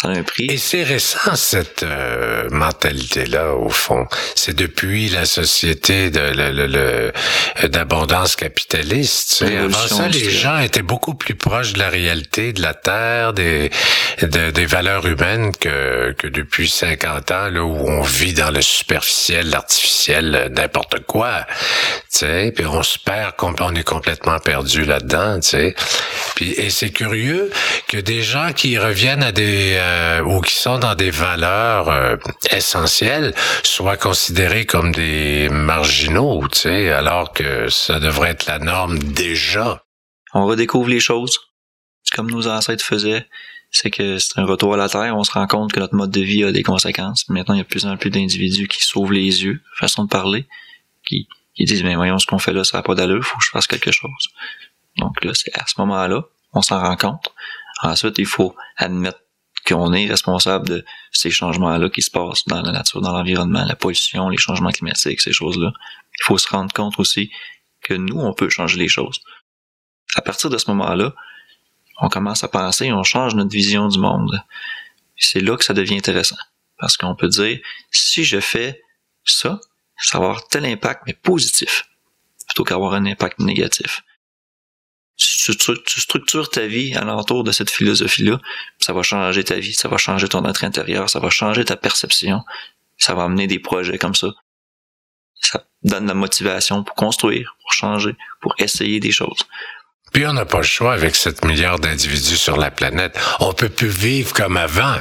[0.00, 0.46] Ça a un prix.
[0.48, 4.06] Et c'est récent cette euh, mentalité-là au fond.
[4.36, 7.12] C'est depuis la société de le,
[7.66, 9.38] d'abondance capitaliste.
[9.38, 9.56] Tu sais.
[9.56, 13.70] Avant ça, les gens étaient beaucoup plus proches de la réalité, de la terre, des
[14.22, 19.50] des valeurs humaines que que depuis 50 ans là où on vit dans le superficiel,
[19.50, 21.46] l'artificiel, n'importe quoi.
[22.12, 25.40] Tu sais, puis on se perd, on est complètement perdu là-dedans.
[25.40, 25.74] Tu sais.
[26.36, 27.50] Puis et c'est curieux
[27.88, 32.16] que des gens qui reviennent à des euh, ou qui sont dans des valeurs euh,
[32.50, 38.98] essentielles soient considérés comme des marginaux, tu sais, alors que ça devrait être la norme
[38.98, 39.82] déjà.
[40.34, 41.38] On redécouvre les choses.
[42.14, 43.26] Comme nos ancêtres faisaient.
[43.70, 45.14] C'est que c'est un retour à la terre.
[45.16, 47.28] On se rend compte que notre mode de vie a des conséquences.
[47.28, 50.08] Maintenant, il y a de plus en plus d'individus qui s'ouvrent les yeux, façon de
[50.08, 50.46] parler,
[51.06, 53.44] qui, qui disent, mais voyons ce qu'on fait là, ça n'a pas d'allure, faut que
[53.44, 54.28] je fasse quelque chose.
[54.96, 56.24] Donc là, c'est à ce moment-là,
[56.54, 57.32] on s'en rend compte.
[57.82, 59.20] Ensuite, il faut admettre
[59.68, 63.76] qu'on est responsable de ces changements-là qui se passent dans la nature, dans l'environnement, la
[63.76, 65.72] pollution, les changements climatiques, ces choses-là.
[66.18, 67.30] Il faut se rendre compte aussi
[67.82, 69.20] que nous, on peut changer les choses.
[70.14, 71.14] À partir de ce moment-là,
[72.00, 74.42] on commence à penser, on change notre vision du monde.
[75.16, 76.36] C'est là que ça devient intéressant.
[76.78, 77.58] Parce qu'on peut dire,
[77.90, 78.80] si je fais
[79.24, 79.60] ça,
[79.98, 81.88] ça va avoir tel impact, mais positif,
[82.46, 84.02] plutôt qu'avoir un impact négatif
[85.18, 88.38] tu, structures ta vie alentour de cette philosophie-là,
[88.78, 91.76] ça va changer ta vie, ça va changer ton être intérieur, ça va changer ta
[91.76, 92.42] perception,
[92.96, 94.28] ça va amener des projets comme ça.
[95.40, 99.46] Ça donne la motivation pour construire, pour changer, pour essayer des choses.
[100.12, 103.18] Puis on n'a pas le choix avec 7 milliards d'individus sur la planète.
[103.40, 104.96] On peut plus vivre comme avant.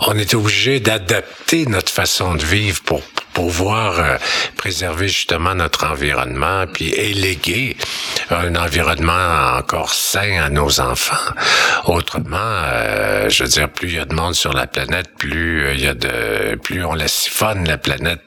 [0.00, 3.02] On est obligé d'adapter notre façon de vivre pour
[3.34, 4.16] pouvoir euh,
[4.56, 7.76] préserver justement notre environnement, puis éléguer
[8.30, 11.32] un environnement encore sain à nos enfants.
[11.84, 15.72] Autrement, euh, je veux dire, plus il y a de monde sur la planète, plus
[15.74, 18.20] il y a de, plus on la siphonne la planète.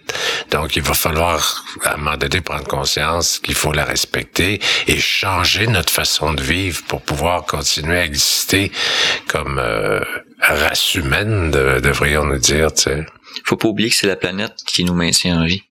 [0.52, 5.00] Donc, il va falloir à un moment donné prendre conscience qu'il faut la respecter et
[5.00, 8.72] changer notre façon de vivre pour pouvoir continuer à exister
[9.28, 10.00] comme euh,
[10.40, 12.74] race humaine, devrions-nous dire.
[12.74, 13.06] Tu sais.
[13.44, 15.64] Faut pas oublier que c'est la planète qui nous maintient en vie.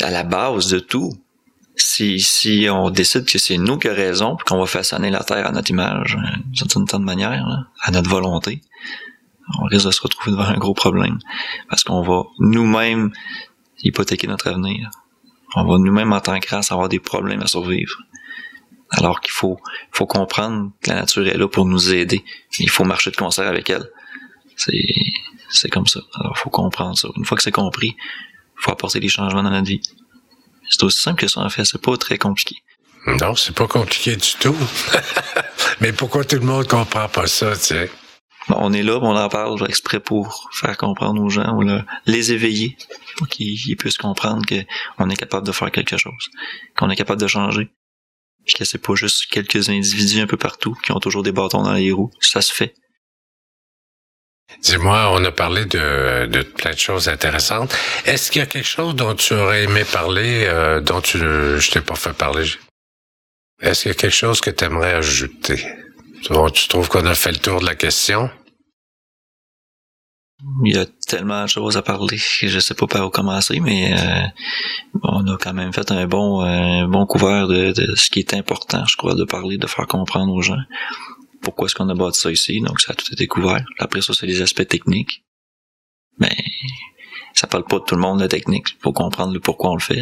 [0.00, 1.12] À la base de tout,
[1.76, 5.46] si, si on décide que c'est nous qui avons raison, qu'on va façonner la Terre
[5.46, 8.62] à notre image, euh, d'une certaine manière, à notre volonté,
[9.58, 11.18] on risque de se retrouver devant un gros problème.
[11.68, 13.12] Parce qu'on va nous-mêmes
[13.82, 14.90] hypothéquer notre avenir.
[15.54, 17.98] On va nous-mêmes en tant que race avoir des problèmes à survivre.
[18.90, 19.58] Alors qu'il faut,
[19.90, 22.24] faut comprendre que la nature est là pour nous aider.
[22.58, 23.88] Il faut marcher de concert avec elle.
[24.56, 24.72] C'est,
[25.52, 26.00] c'est comme ça.
[26.14, 27.08] Alors, faut comprendre ça.
[27.16, 29.82] Une fois que c'est compris, il faut apporter des changements dans notre vie.
[30.68, 31.64] C'est aussi simple que ça, en fait.
[31.64, 32.56] C'est pas très compliqué.
[33.06, 34.56] Non, c'est pas compliqué du tout.
[35.80, 37.90] Mais pourquoi tout le monde comprend pas ça, tu sais?
[38.48, 41.64] on est là, on en parle exprès pour faire comprendre aux gens, ou
[42.06, 42.76] les éveiller,
[43.16, 46.30] pour qu'ils puissent comprendre qu'on est capable de faire quelque chose,
[46.76, 47.70] qu'on est capable de changer,
[48.44, 51.62] puis que c'est pas juste quelques individus un peu partout qui ont toujours des bâtons
[51.62, 52.10] dans les roues.
[52.20, 52.74] Ça se fait.
[54.60, 57.74] Dis-moi, on a parlé de, de, plein de choses intéressantes.
[58.04, 61.70] Est-ce qu'il y a quelque chose dont tu aurais aimé parler, euh, dont tu, je
[61.70, 62.46] t'ai pas fait parler?
[63.60, 65.66] Est-ce qu'il y a quelque chose que tu aimerais ajouter?
[66.54, 68.30] tu trouves qu'on a fait le tour de la question?
[70.64, 73.60] Il y a tellement de choses à parler que je sais pas par où commencer,
[73.60, 74.26] mais euh,
[75.02, 78.34] on a quand même fait un bon, un bon couvert de, de, ce qui est
[78.34, 80.62] important, je crois, de parler, de faire comprendre aux gens
[81.42, 82.60] pourquoi est-ce qu'on a bâti ça ici?
[82.60, 83.64] Donc ça a tout été couvert.
[83.78, 85.24] Après ça, c'est les aspects techniques.
[86.18, 86.36] Mais
[87.34, 88.78] ça parle pas de tout le monde la technique.
[88.78, 90.00] pour comprendre le pourquoi on le fait.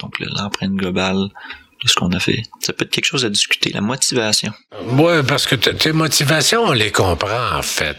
[0.00, 1.28] Donc l'empreinte globale,
[1.82, 2.42] de ce qu'on a fait.
[2.60, 4.52] Ça peut être quelque chose à discuter, la motivation.
[4.92, 7.96] Oui, parce que tes motivations, on les comprend en fait.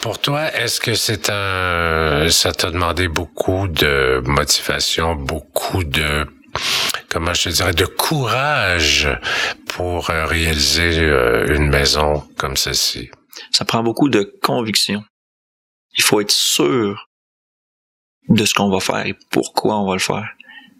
[0.00, 2.28] Pour toi, est-ce que c'est un...
[2.30, 6.26] ça t'a demandé beaucoup de motivation, beaucoup de
[7.14, 9.08] comment je te dirais, de courage
[9.68, 13.08] pour euh, réaliser euh, une maison comme celle-ci?
[13.52, 15.04] Ça prend beaucoup de conviction.
[15.96, 17.08] Il faut être sûr
[18.28, 20.28] de ce qu'on va faire et pourquoi on va le faire.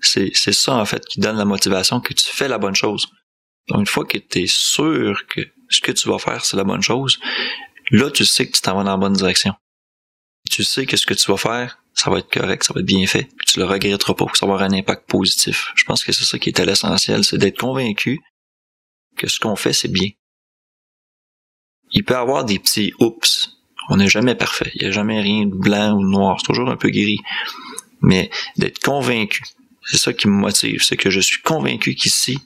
[0.00, 3.06] C'est, c'est ça, en fait, qui donne la motivation que tu fais la bonne chose.
[3.68, 6.64] Donc, une fois que tu es sûr que ce que tu vas faire, c'est la
[6.64, 7.20] bonne chose,
[7.92, 9.54] là, tu sais que tu t'en vas dans la bonne direction.
[10.54, 12.86] Tu sais que ce que tu vas faire, ça va être correct, ça va être
[12.86, 15.72] bien fait, puis tu le regretteras pas, ça va avoir un impact positif.
[15.74, 18.20] Je pense que c'est ça qui est à l'essentiel, c'est d'être convaincu
[19.16, 20.10] que ce qu'on fait, c'est bien.
[21.90, 23.50] Il peut y avoir des petits oups.
[23.88, 24.70] On n'est jamais parfait.
[24.76, 26.36] Il n'y a jamais rien de blanc ou de noir.
[26.38, 27.18] C'est toujours un peu gris.
[28.00, 29.42] Mais d'être convaincu
[29.84, 32.38] c'est ça qui me motive, c'est que je suis convaincu qu'ici,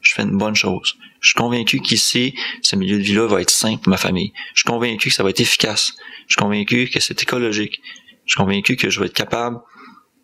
[0.00, 0.96] je fais une bonne chose.
[1.20, 4.32] Je suis convaincu qu'ici, ce milieu de vie-là va être simple pour ma famille.
[4.54, 5.94] Je suis convaincu que ça va être efficace.
[6.26, 7.80] Je suis convaincu que c'est écologique.
[8.24, 9.60] Je suis convaincu que je vais être capable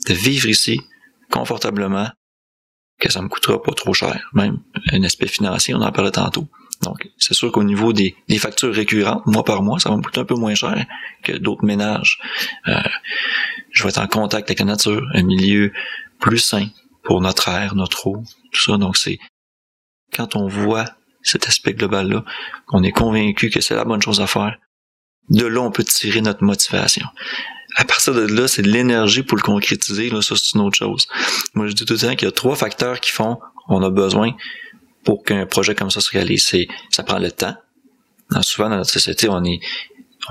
[0.08, 0.80] de vivre ici
[1.30, 2.10] confortablement,
[2.98, 4.28] que ça me coûtera pas trop cher.
[4.32, 4.58] Même
[4.92, 6.48] un aspect financier, on en parlait tantôt.
[6.82, 10.20] Donc, c'est sûr qu'au niveau des, factures récurrentes, mois par mois, ça va me coûter
[10.20, 10.84] un peu moins cher
[11.22, 12.18] que d'autres ménages.
[12.66, 12.82] Euh,
[13.70, 15.72] je vais être en contact avec la nature, un milieu
[16.18, 16.66] plus sain
[17.04, 18.76] pour notre air, notre eau, tout ça.
[18.78, 19.18] Donc c'est
[20.12, 20.86] quand on voit
[21.22, 22.24] cet aspect global-là,
[22.66, 24.58] qu'on est convaincu que c'est la bonne chose à faire,
[25.30, 27.06] de là, on peut tirer notre motivation.
[27.76, 30.76] À partir de là, c'est de l'énergie pour le concrétiser, là, ça, c'est une autre
[30.76, 31.06] chose.
[31.54, 33.90] Moi, je dis tout le temps qu'il y a trois facteurs qui font on a
[33.90, 34.32] besoin
[35.04, 36.52] pour qu'un projet comme ça se réalise.
[36.90, 37.54] Ça prend le temps.
[38.42, 39.60] souvent, dans notre société, on est,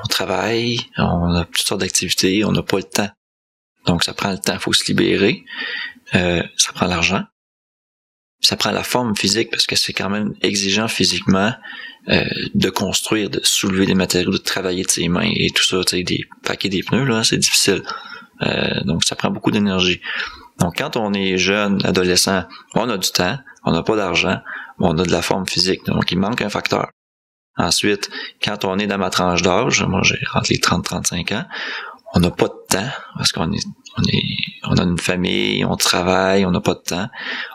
[0.03, 3.09] on travaille, on a toutes sortes d'activités, on n'a pas le temps
[3.85, 5.43] donc, ça prend le temps, il faut se libérer.
[6.15, 7.23] Euh, ça prend l'argent.
[8.41, 11.53] Ça prend la forme physique parce que c'est quand même exigeant physiquement
[12.09, 12.23] euh,
[12.55, 15.97] de construire, de soulever des matériaux, de travailler de ses mains et tout ça, tu
[15.97, 17.83] sais, des paquets des pneus, là, c'est difficile.
[18.41, 20.01] Euh, donc, ça prend beaucoup d'énergie.
[20.59, 24.39] Donc, quand on est jeune, adolescent, on a du temps, on n'a pas d'argent,
[24.79, 25.85] on a de la forme physique.
[25.85, 26.89] Donc, il manque un facteur.
[27.57, 28.09] Ensuite,
[28.43, 31.45] quand on est dans ma tranche d'âge, moi j'ai rentré les 30-35 ans,
[32.14, 33.66] on n'a pas de temps parce qu'on est,
[33.97, 34.24] on est,
[34.64, 37.07] on a une famille, on travaille, on n'a pas de temps.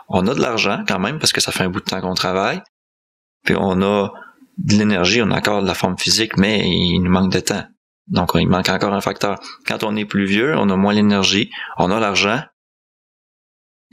[0.07, 2.15] On a de l'argent quand même parce que ça fait un bout de temps qu'on
[2.15, 2.61] travaille.
[3.45, 4.11] Puis on a
[4.57, 7.65] de l'énergie, on a encore de la forme physique, mais il nous manque de temps.
[8.07, 9.39] Donc il manque encore un facteur.
[9.67, 12.41] Quand on est plus vieux, on a moins l'énergie, on a l'argent,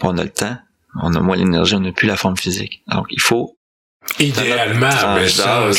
[0.02, 0.56] on a le temps,
[1.02, 2.82] on a moins l'énergie, on n'a plus la forme physique.
[2.86, 3.58] Donc il faut
[4.18, 5.70] Idéalement, mais ça...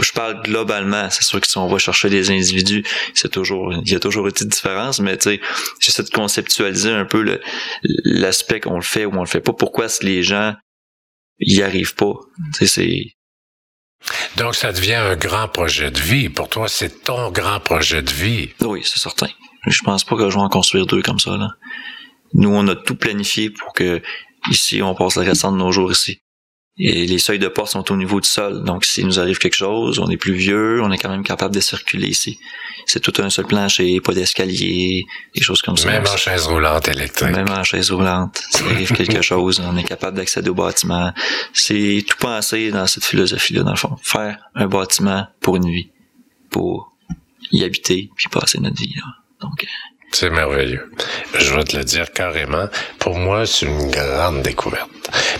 [0.00, 1.08] Je parle globalement.
[1.10, 4.26] C'est sûr que si on va chercher des individus, c'est toujours, il y a toujours
[4.26, 5.40] une petite différence, mais tu sais,
[5.80, 7.40] j'essaie de conceptualiser un peu
[8.04, 9.52] l'aspect qu'on le fait ou on le fait pas.
[9.52, 10.54] Pourquoi les gens
[11.38, 12.14] y arrivent pas?
[12.54, 13.14] Tu sais, c'est,
[14.36, 16.28] donc, ça devient un grand projet de vie.
[16.28, 18.50] Pour toi, c'est ton grand projet de vie.
[18.60, 19.28] Oui, c'est certain.
[19.66, 21.36] Je pense pas que je vais en construire deux comme ça.
[21.36, 21.48] Là.
[22.34, 24.02] Nous, on a tout planifié pour que
[24.50, 26.20] ici, on passe le restant de nos jours ici.
[26.76, 28.64] Et les seuils de porte sont au niveau du sol.
[28.64, 31.54] Donc, s'il nous arrive quelque chose, on est plus vieux, on est quand même capable
[31.54, 32.40] de circuler ici.
[32.86, 35.04] C'est tout un seul plancher, pas d'escalier,
[35.36, 35.88] des choses comme ça.
[35.88, 37.30] Même en chaise roulante électrique.
[37.30, 38.42] Même en chaise roulante.
[38.50, 41.12] S'il arrive quelque chose, on est capable d'accéder au bâtiment.
[41.52, 43.96] C'est tout pensé dans cette philosophie-là, dans le fond.
[44.02, 45.90] Faire un bâtiment pour une vie.
[46.50, 46.92] Pour
[47.52, 48.94] y habiter, puis passer notre vie.
[48.96, 49.04] Là.
[49.40, 49.66] Donc, euh,
[50.16, 50.90] c'est merveilleux.
[51.38, 52.68] Je vais te le dire carrément.
[52.98, 54.90] Pour moi, c'est une grande découverte.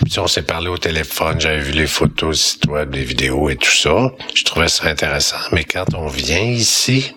[0.03, 3.55] Puis on s'est parlé au téléphone, j'avais vu les photos, site web, les vidéos et
[3.55, 4.11] tout ça.
[4.33, 5.37] Je trouvais ça intéressant.
[5.51, 7.13] Mais quand on vient ici,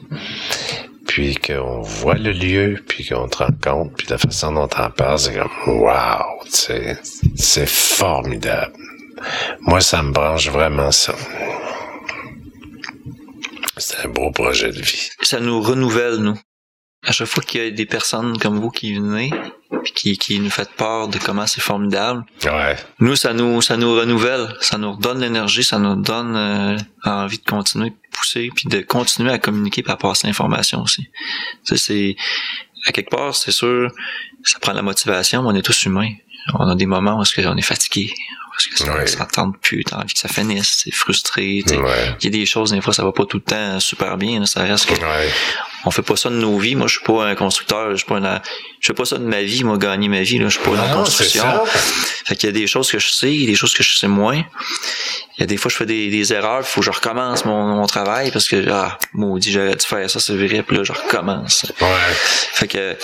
[1.07, 4.91] puis qu'on voit le lieu, puis qu'on te rend compte, puis la façon dont t'en
[4.91, 8.73] parles, c'est comme wow, c'est formidable.
[9.61, 11.15] Moi, ça me branche vraiment ça.
[13.77, 15.11] C'est un beau projet de vie.
[15.23, 16.39] Ça nous renouvelle, nous
[17.05, 19.33] à chaque fois qu'il y a des personnes comme vous qui venez,
[19.83, 22.77] puis qui, qui nous faites part de comment c'est formidable, ouais.
[22.99, 27.39] nous, ça nous, ça nous renouvelle, ça nous redonne l'énergie, ça nous donne euh, envie
[27.39, 31.09] de continuer de pousser, puis de continuer à communiquer par passer l'information aussi.
[31.65, 32.17] c'est,
[32.87, 33.91] à quelque part, c'est sûr,
[34.43, 36.13] ça prend la motivation, mais on est tous humains.
[36.55, 38.13] On a des moments où on est fatigué,
[38.51, 39.27] parce que ça, ouais.
[39.33, 41.63] tente plus, t'as envie que ça finisse, c'est frustré.
[41.67, 44.45] Il y a des choses, des fois, ça va pas tout le temps super bien,
[44.47, 44.95] ça reste que
[45.85, 46.75] on fait pas ça de nos vies.
[46.75, 48.21] Moi, je suis pas un constructeur, je suis pas
[48.81, 50.49] je fais pas ça de ma vie, moi, gagner ma vie, là.
[50.49, 51.45] Je suis pas dans la construction.
[52.25, 54.43] Fait qu'il y a des choses que je sais, des choses que je sais moins.
[55.37, 57.45] Il y a des fois, je fais des, des erreurs, il faut que je recommence
[57.45, 60.83] mon, mon, travail parce que, ah, maudit, j'aurais dû faire ça, c'est vrai, puis là,
[60.83, 61.65] je recommence.
[61.81, 61.87] Ouais.
[62.53, 62.97] Fait que,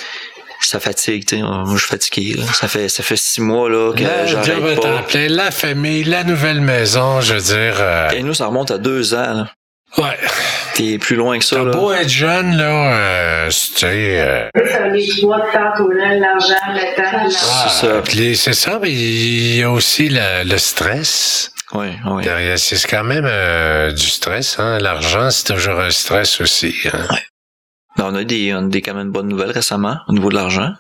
[0.60, 1.42] ça fatigue, tu sais.
[1.42, 2.44] Moi, je suis fatigué, là.
[2.52, 5.28] Ça fait, ça fait six mois, là, que j'arrête pas.
[5.28, 7.76] La famille, la nouvelle maison, je veux dire.
[7.78, 8.10] Euh...
[8.10, 9.50] Et nous, ça remonte à deux ans, là.
[9.98, 10.18] Ouais.
[10.74, 11.56] T'es plus loin que ça.
[11.56, 14.20] T'as beau être jeune, là, euh, tu sais.
[14.20, 14.48] Euh...
[14.92, 18.02] Les choix de temps, l'argent, le temps, C'est ça.
[18.34, 21.52] c'est ça, mais il y a aussi le, le stress.
[21.72, 22.22] Oui, oui.
[22.22, 24.78] Derrière, c'est quand même euh, du stress, hein.
[24.80, 26.74] L'argent, c'est toujours un stress aussi.
[26.92, 27.06] Hein?
[27.10, 27.22] Ouais.
[27.96, 30.34] Ben, on a des, on a des quand même bonnes nouvelles récemment au niveau de
[30.34, 30.72] l'argent.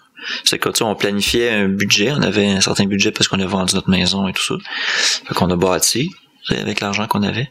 [0.44, 3.40] C'est que, tu sais, on planifiait un budget, on avait un certain budget parce qu'on
[3.40, 4.54] a vendu notre maison et tout ça.
[5.28, 6.10] Fait qu'on a bâti
[6.50, 7.50] avec l'argent qu'on avait.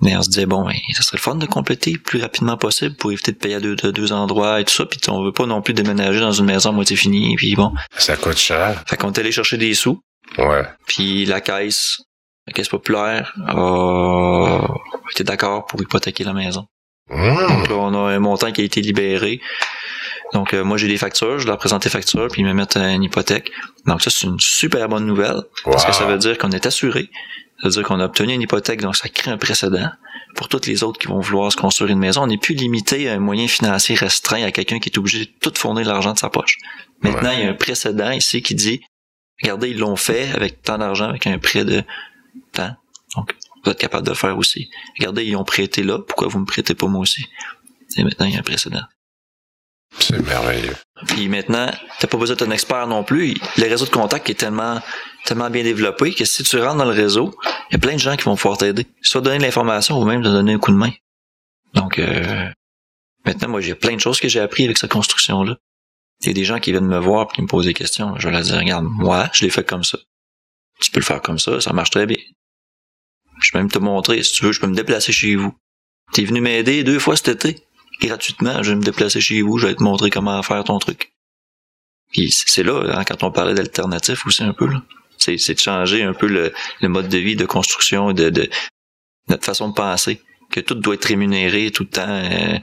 [0.00, 2.56] Mais on se disait, bon, ben, ça serait le fun de compléter le plus rapidement
[2.56, 4.86] possible pour éviter de payer à deux, deux endroits et tout ça.
[4.86, 7.34] Puis on veut pas non plus déménager dans une maison à moitié finie.
[7.36, 7.72] Puis bon.
[7.96, 8.82] Ça coûte cher.
[8.86, 10.00] Fait qu'on est allé chercher des sous.
[10.36, 10.62] Ouais.
[10.86, 12.02] Puis la caisse,
[12.46, 14.60] la caisse populaire a
[15.10, 16.66] été d'accord pour hypothéquer la maison.
[17.10, 17.48] Mmh.
[17.48, 19.40] Donc là, on a un montant qui a été libéré.
[20.34, 22.76] Donc euh, moi j'ai des factures, je leur présente les factures, puis ils me mettent
[22.76, 23.50] une hypothèque.
[23.86, 27.08] Donc ça c'est une super bonne nouvelle parce que ça veut dire qu'on est assuré.
[27.60, 29.90] Ça veut dire qu'on a obtenu une hypothèque, donc ça crée un précédent
[30.36, 32.22] pour toutes les autres qui vont vouloir se construire une maison.
[32.22, 35.30] On n'est plus limité à un moyen financier restreint à quelqu'un qui est obligé de
[35.40, 36.56] tout fournir l'argent de sa poche.
[37.00, 38.80] Maintenant, il y a un précédent ici qui dit,
[39.42, 41.82] regardez, ils l'ont fait avec tant d'argent, avec un prêt de
[42.52, 42.76] temps.
[43.16, 43.34] Donc,
[43.64, 44.70] vous êtes capable de le faire aussi.
[44.98, 47.26] Regardez, ils ont prêté là, pourquoi vous me prêtez pas moi aussi?
[47.96, 48.82] Et maintenant, il y a un précédent.
[49.98, 50.76] C'est merveilleux.
[51.06, 53.34] Puis maintenant, t'as pas besoin d'être un expert non plus.
[53.56, 54.80] Le réseau de contact est tellement,
[55.24, 57.36] tellement bien développé que si tu rentres dans le réseau,
[57.70, 58.86] il y a plein de gens qui vont pouvoir t'aider.
[59.02, 60.92] Soit donner de l'information ou même te donner un coup de main.
[61.74, 62.48] Donc, euh,
[63.24, 65.56] maintenant, moi, j'ai plein de choses que j'ai appris avec cette construction-là.
[66.22, 68.14] Il y a des gens qui viennent me voir et qui me posent des questions.
[68.18, 69.98] Je vais leur dire, regarde, moi, je l'ai fait comme ça.
[70.80, 72.18] Tu peux le faire comme ça, ça marche très bien.
[73.40, 75.54] Je peux même te montrer, si tu veux, je peux me déplacer chez vous.
[76.12, 77.62] T'es venu m'aider deux fois cet été
[78.00, 81.12] gratuitement, je vais me déplacer chez vous, je vais te montrer comment faire ton truc.
[82.12, 84.82] Puis c'est là, hein, quand on parlait d'alternatif aussi un peu, là.
[85.18, 86.52] C'est, de changer un peu le,
[86.88, 88.48] mode de vie, de construction, de,
[89.28, 90.20] notre façon de penser.
[90.50, 92.06] Que tout doit être rémunéré tout le temps.
[92.08, 92.58] Euh,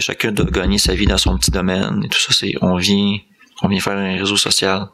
[0.00, 2.02] chacun doit gagner sa vie dans son petit domaine.
[2.04, 3.18] Et tout ça, c'est on vient,
[3.62, 4.88] on vient faire un réseau social.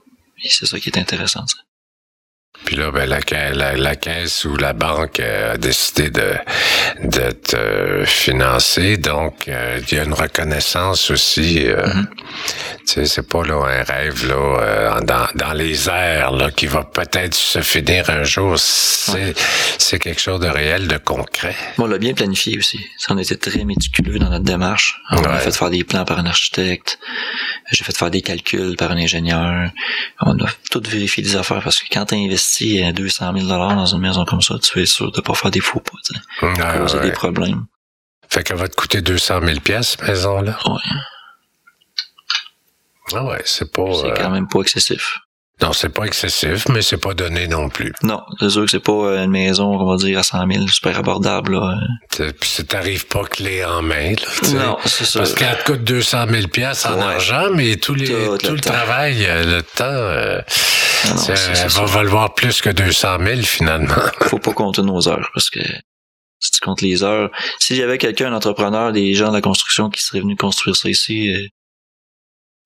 [0.45, 1.47] C'est ça qui est intéressant.
[1.47, 1.57] Ça.
[2.65, 3.21] Puis là, ben, la,
[3.53, 6.35] la, la, caisse ou la banque a décidé de,
[7.03, 8.97] de te financer.
[8.97, 11.65] Donc, euh, il y a une reconnaissance aussi.
[11.67, 11.87] Euh.
[12.87, 16.67] Tu sais, c'est pas là un rêve là euh, dans, dans les airs là qui
[16.67, 18.59] va peut-être se finir un jour.
[18.59, 19.35] C'est
[19.79, 21.55] c'est quelque chose de réel, de concret.
[21.79, 22.81] on l'a bien planifié aussi.
[23.09, 25.01] on été très méticuleux dans notre démarche.
[25.11, 26.99] On a fait faire des plans par un architecte.
[27.71, 29.71] J'ai fait faire des calculs par un ingénieur.
[30.21, 33.87] On a tout vérifié des affaires parce que quand tu investis investi 200 000 dans
[33.87, 36.21] une maison comme ça, tu es sûr de pas faire des faux pas, tu sais,
[36.47, 37.05] Ouais, causer ouais.
[37.07, 37.67] des problèmes.
[38.31, 40.59] Fait qu'elle va te coûter 200 000 pièces maison-là.
[40.67, 40.81] Ouais,
[43.15, 43.83] Ah ouais, c'est pas...
[43.95, 45.19] c'est euh, quand même pas excessif.
[45.63, 47.93] Non, c'est pas excessif, mais c'est pas donné non plus.
[48.03, 50.67] Non, c'est sûr que c'est pas euh, une maison, on va dire, à 100 000,
[50.67, 51.77] super abordable, là.
[52.11, 54.49] Puis ça t'arrive pas clé en main, là.
[54.53, 55.21] Non, c'est ça.
[55.21, 57.03] Parce qu'elle te coûte 200 000 pièces en Ouais.
[57.05, 58.73] argent, mais tout, les, Tout le tout le, temps.
[58.73, 60.41] travail, euh, le temps, euh,
[61.05, 61.81] Ah non, elle ça.
[61.81, 63.95] va valoir plus que 200 000 finalement.
[64.23, 65.61] faut pas compter nos heures parce que
[66.41, 67.31] si tu comptes les heures,
[67.61, 70.75] s'il y avait quelqu'un, un entrepreneur, des gens de la construction qui seraient venus construire
[70.77, 71.47] ça ici, euh,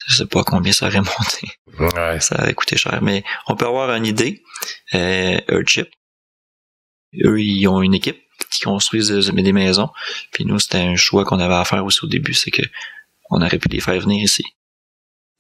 [0.09, 1.49] je sais pas combien ça aurait monté.
[1.79, 2.21] ouais.
[2.21, 3.01] Ça aurait coûté cher.
[3.03, 4.43] Mais on peut avoir une idée.
[4.95, 5.89] Euh, Earthship,
[7.25, 9.91] eux, ils ont une équipe qui construisent des maisons.
[10.33, 12.63] Puis nous, c'était un choix qu'on avait à faire aussi au début, c'est que
[13.31, 14.45] on aurait pu les faire venir ici.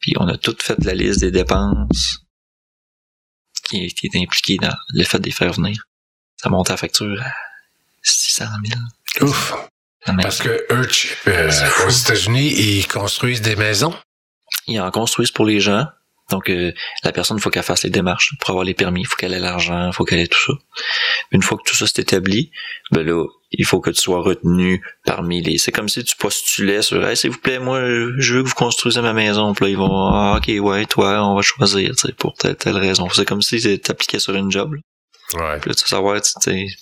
[0.01, 2.21] Puis on a tout fait la liste des dépenses
[3.65, 5.83] qui, qui est impliquée dans le fait de les faire venir.
[6.37, 7.33] Ça monte à la facture à
[8.03, 8.45] 600
[9.19, 9.29] 000.
[9.31, 9.55] Ouf.
[10.07, 10.23] Maison.
[10.23, 11.51] Parce que Earthship, euh,
[11.87, 13.95] aux États-Unis, ils construisent des maisons.
[14.69, 15.87] Ils en construisent pour les gens.
[16.31, 16.73] Donc, euh,
[17.05, 19.33] la personne, il faut qu'elle fasse les démarches pour avoir les permis, il faut qu'elle
[19.33, 20.53] ait l'argent, il faut qu'elle ait tout ça.
[21.33, 22.51] Une fois que tout ça s'est établi,
[22.91, 25.57] ben là, il faut que tu sois retenu parmi les...
[25.57, 27.81] C'est comme si tu postulais sur «Hey, s'il vous plaît, moi,
[28.19, 31.27] je veux que vous construisez ma maison.» Puis là, ils vont «Ah, ok, ouais, toi,
[31.27, 34.35] on va choisir, tu sais, pour telle, telle raison.» C'est comme si tu t'appliquais sur
[34.35, 34.75] une job.
[34.75, 34.81] là.
[35.35, 35.61] Ouais.
[35.61, 36.33] Puis là, tu sais savoir, tu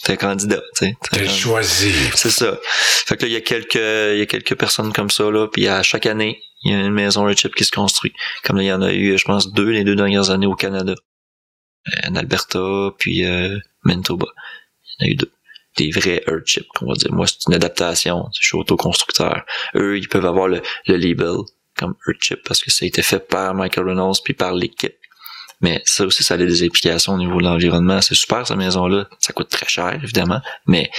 [0.05, 0.97] t'es candidat, tu sais.
[1.11, 1.93] T'es choisi.
[2.15, 2.59] c'est ça.
[2.63, 5.49] Fait que là, il y a quelques, il y a quelques personnes comme ça, là,
[5.49, 8.13] puis à chaque année, il y a une maison Redchip qui se construit.
[8.43, 10.55] Comme là, il y en a eu, je pense, deux les deux dernières années au
[10.55, 10.95] Canada.
[11.89, 14.27] Euh, En Alberta, puis euh, Manitoba.
[14.99, 15.33] Il y en a eu deux.
[15.77, 17.13] Des vrais Earthship, qu'on va dire.
[17.13, 18.29] Moi, c'est une adaptation.
[18.41, 19.45] Je suis autoconstructeur.
[19.75, 21.37] Eux, ils peuvent avoir le, le label
[21.77, 24.97] comme Earthship parce que ça a été fait par Michael Reynolds puis par l'équipe.
[25.61, 28.01] Mais ça aussi, ça a des implications au niveau de l'environnement.
[28.01, 29.09] C'est super, cette maison-là.
[29.19, 30.41] Ça coûte très cher, évidemment.
[30.67, 30.91] Mais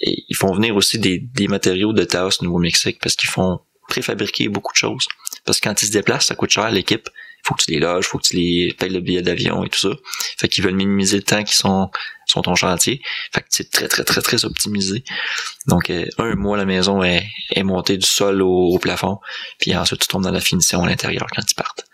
[0.00, 4.72] ils font venir aussi des, des matériaux de Taos, Nouveau-Mexique, parce qu'ils font préfabriquer beaucoup
[4.72, 5.06] de choses.
[5.44, 7.08] Parce que quand ils se déplacent, ça coûte cher l'équipe.
[7.08, 9.68] Il faut que tu les loges, faut que tu les payes le billet d'avion et
[9.68, 9.90] tout ça.
[10.36, 11.90] Fait qu'ils veulent minimiser le temps qu'ils sont,
[12.26, 13.00] sont en chantier.
[13.32, 15.04] Fait que c'est très, très, très, très optimisé.
[15.66, 19.20] Donc, euh, un mois, la maison est, est montée du sol au, au plafond.
[19.60, 21.84] Puis ensuite, tu tombes dans la finition à l'intérieur quand ils partent.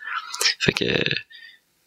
[0.59, 1.13] Fait que euh,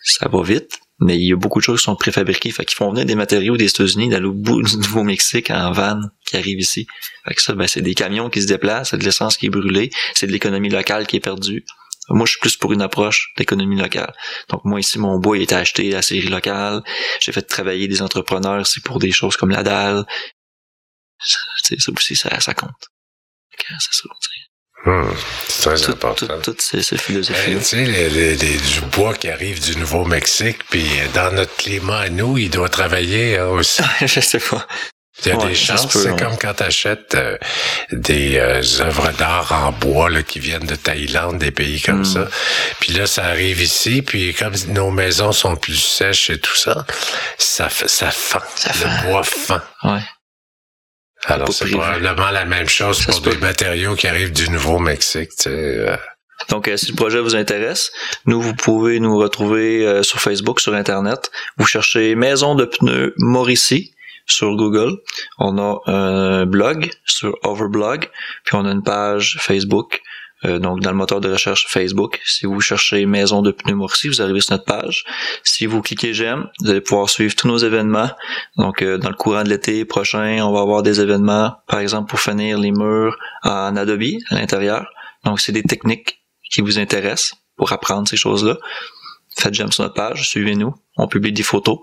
[0.00, 0.78] ça va vite.
[0.98, 2.50] Mais il y a beaucoup de choses qui sont préfabriquées.
[2.50, 6.00] Fait qu'ils font venir des matériaux des États-Unis d'aller au bout du Nouveau-Mexique en van
[6.24, 6.86] qui arrivent ici.
[7.26, 9.50] Fait que ça, ben, c'est des camions qui se déplacent, c'est de l'essence qui est
[9.50, 11.64] brûlée, c'est de l'économie locale qui est perdue.
[12.08, 14.14] Moi, je suis plus pour une approche d'économie locale.
[14.48, 16.82] Donc, moi, ici, mon bois il est acheté à la série locale.
[17.20, 20.04] J'ai fait travailler des entrepreneurs ici pour des choses comme la dalle.
[21.18, 21.38] Ça,
[21.78, 22.90] ça aussi, ça, ça compte.
[23.58, 24.08] C'est ça.
[24.20, 25.35] c'est
[25.74, 26.26] très Tout- important.
[26.26, 27.58] tout- Toutes ces, ces Ben, philosophies-là.
[27.58, 31.54] tu sais, les, les- les- du bois qui arrive du Nouveau-Mexique, puis euh, dans notre
[31.56, 33.82] climat à nous, il doit travailler hein, aussi.
[34.00, 34.66] je sais pas.
[35.24, 36.18] Il y a Ouais, des chances, c'est ouais.
[36.18, 37.16] comme quand tu achètes
[37.90, 42.04] des euh, œuvres d'art en bois là, qui viennent de Thaïlande, des pays comme Mm.
[42.04, 42.28] ça.
[42.80, 46.84] Puis là, ça arrive ici, puis comme nos maisons sont plus sèches et tout ça,
[47.38, 48.40] ça, fait- ça fend.
[48.56, 49.08] Ça le fend.
[49.08, 49.60] bois fend.
[49.84, 50.00] Ouais.
[51.26, 53.30] Alors, c'est probablement la même chose Ça pour peut.
[53.30, 55.30] des matériaux qui arrivent du Nouveau-Mexique.
[55.30, 55.96] tu sais, euh.
[56.48, 57.90] Donc, euh, si le projet vous intéresse,
[58.26, 61.30] nous, vous pouvez nous retrouver euh, sur Facebook, sur Internet.
[61.56, 63.92] Vous cherchez Maison de pneus Mauricie
[64.26, 64.92] sur Google.
[65.38, 68.08] On a un blog sur Overblog,
[68.44, 70.02] puis on a une page Facebook.
[70.46, 74.08] Euh, donc, dans le moteur de recherche Facebook, si vous cherchez Maison de pneus Mauricie,
[74.08, 75.04] vous arrivez sur notre page.
[75.42, 78.10] Si vous cliquez j'aime, vous allez pouvoir suivre tous nos événements.
[78.56, 82.08] Donc, euh, dans le courant de l'été prochain, on va avoir des événements, par exemple,
[82.08, 84.86] pour finir les murs en Adobe à l'intérieur.
[85.24, 88.56] Donc, c'est des techniques qui vous intéressent pour apprendre ces choses-là.
[89.38, 90.74] Faites j'aime sur notre page, suivez-nous.
[90.96, 91.78] On publie des photos.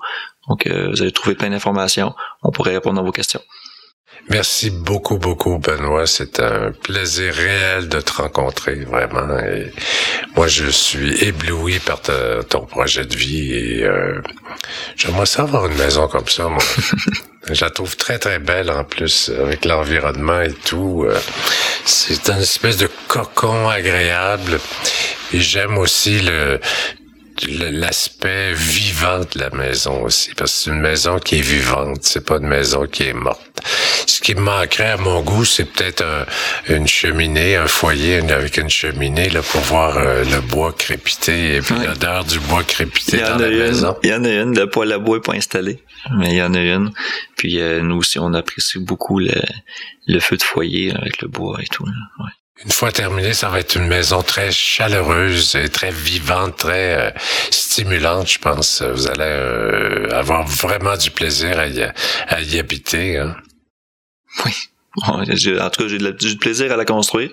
[0.47, 2.16] Donc, euh, vous allez trouver plein d'informations.
[2.41, 3.41] On pourrait répondre à vos questions.
[4.30, 6.07] Merci beaucoup, beaucoup, Benoît.
[6.07, 9.38] C'est un plaisir réel de te rencontrer, vraiment.
[9.39, 9.72] Et
[10.38, 14.22] moi, je suis ébloui par ta- ton projet de vie et euh,
[14.95, 16.64] j'aimerais ça avoir une maison comme ça, moi.
[17.51, 21.05] je la trouve très, très belle en plus, avec l'environnement et tout.
[21.05, 21.18] Euh,
[21.86, 24.57] C'est une espèce de cocon agréable.
[25.34, 26.61] Et j'aime aussi le-
[27.48, 32.26] l'aspect vivant de la maison aussi parce que c'est une maison qui est vivante c'est
[32.26, 33.41] pas une maison qui est morte
[34.08, 36.26] ce qui me manquerait à mon goût c'est peut-être un-
[36.74, 41.62] une cheminée un foyer avec une cheminée là pour voir euh, le bois crépiter et
[41.62, 41.88] puis Ouais.
[41.88, 44.24] l'odeur du bois crépiter Il y, dans en la a une, maison il y en
[44.26, 45.80] a une, le poêle à bois n'est pas installé,
[46.18, 46.91] mais il y en a une.
[47.38, 49.34] Puis euh, nous aussi, on apprécie beaucoup le,
[50.08, 51.86] le feu de foyer avec le bois et tout.
[51.86, 51.91] là.
[52.20, 52.32] Ouais.
[52.64, 57.12] Une fois terminé, ça va être une maison très chaleureuse et très vivante, très euh,
[57.49, 58.82] stimulante, je pense.
[58.84, 63.18] Vous allez euh, avoir vraiment du plaisir à y, habiter.
[63.18, 63.36] Hein.
[64.45, 64.51] Oui.
[65.08, 67.32] En tout cas, j'ai du plaisir à la construire.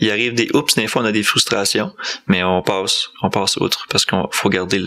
[0.00, 1.94] Il arrive des oups, des fois on a des frustrations,
[2.26, 4.78] mais on passe, on passe outre parce qu'il faut garder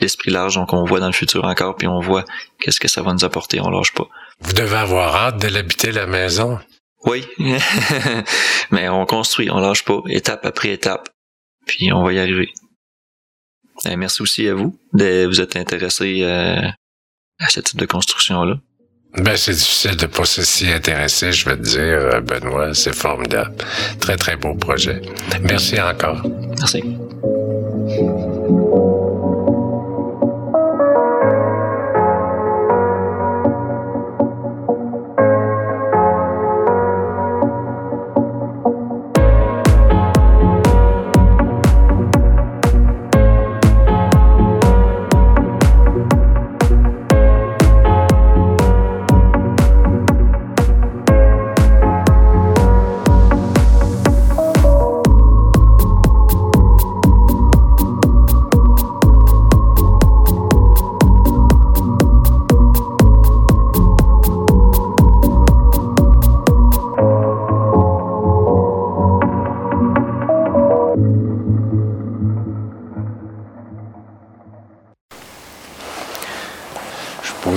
[0.00, 2.24] l'esprit large, donc on voit dans le futur encore, puis on voit
[2.60, 4.08] qu'est-ce que ça va nous apporter, on lâche pas.
[4.40, 6.58] Vous devez avoir hâte de l'habiter la maison.
[7.06, 7.26] Oui,
[8.70, 11.08] mais on construit, on lâche pas, étape après étape,
[11.66, 12.52] puis on va y arriver.
[13.88, 16.60] Et merci aussi à vous de vous être intéressé euh,
[17.38, 18.56] à ce type de construction-là.
[19.16, 22.74] Ben, c'est difficile de pas s'y intéresser, je vais te dire, euh, Benoît.
[22.74, 23.56] C'est formidable.
[23.98, 25.02] Très, très beau projet.
[25.42, 26.22] Merci encore.
[26.58, 26.82] Merci.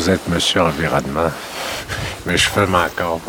[0.09, 1.31] Être monsieur environnement,
[2.25, 3.21] mais je fais encore.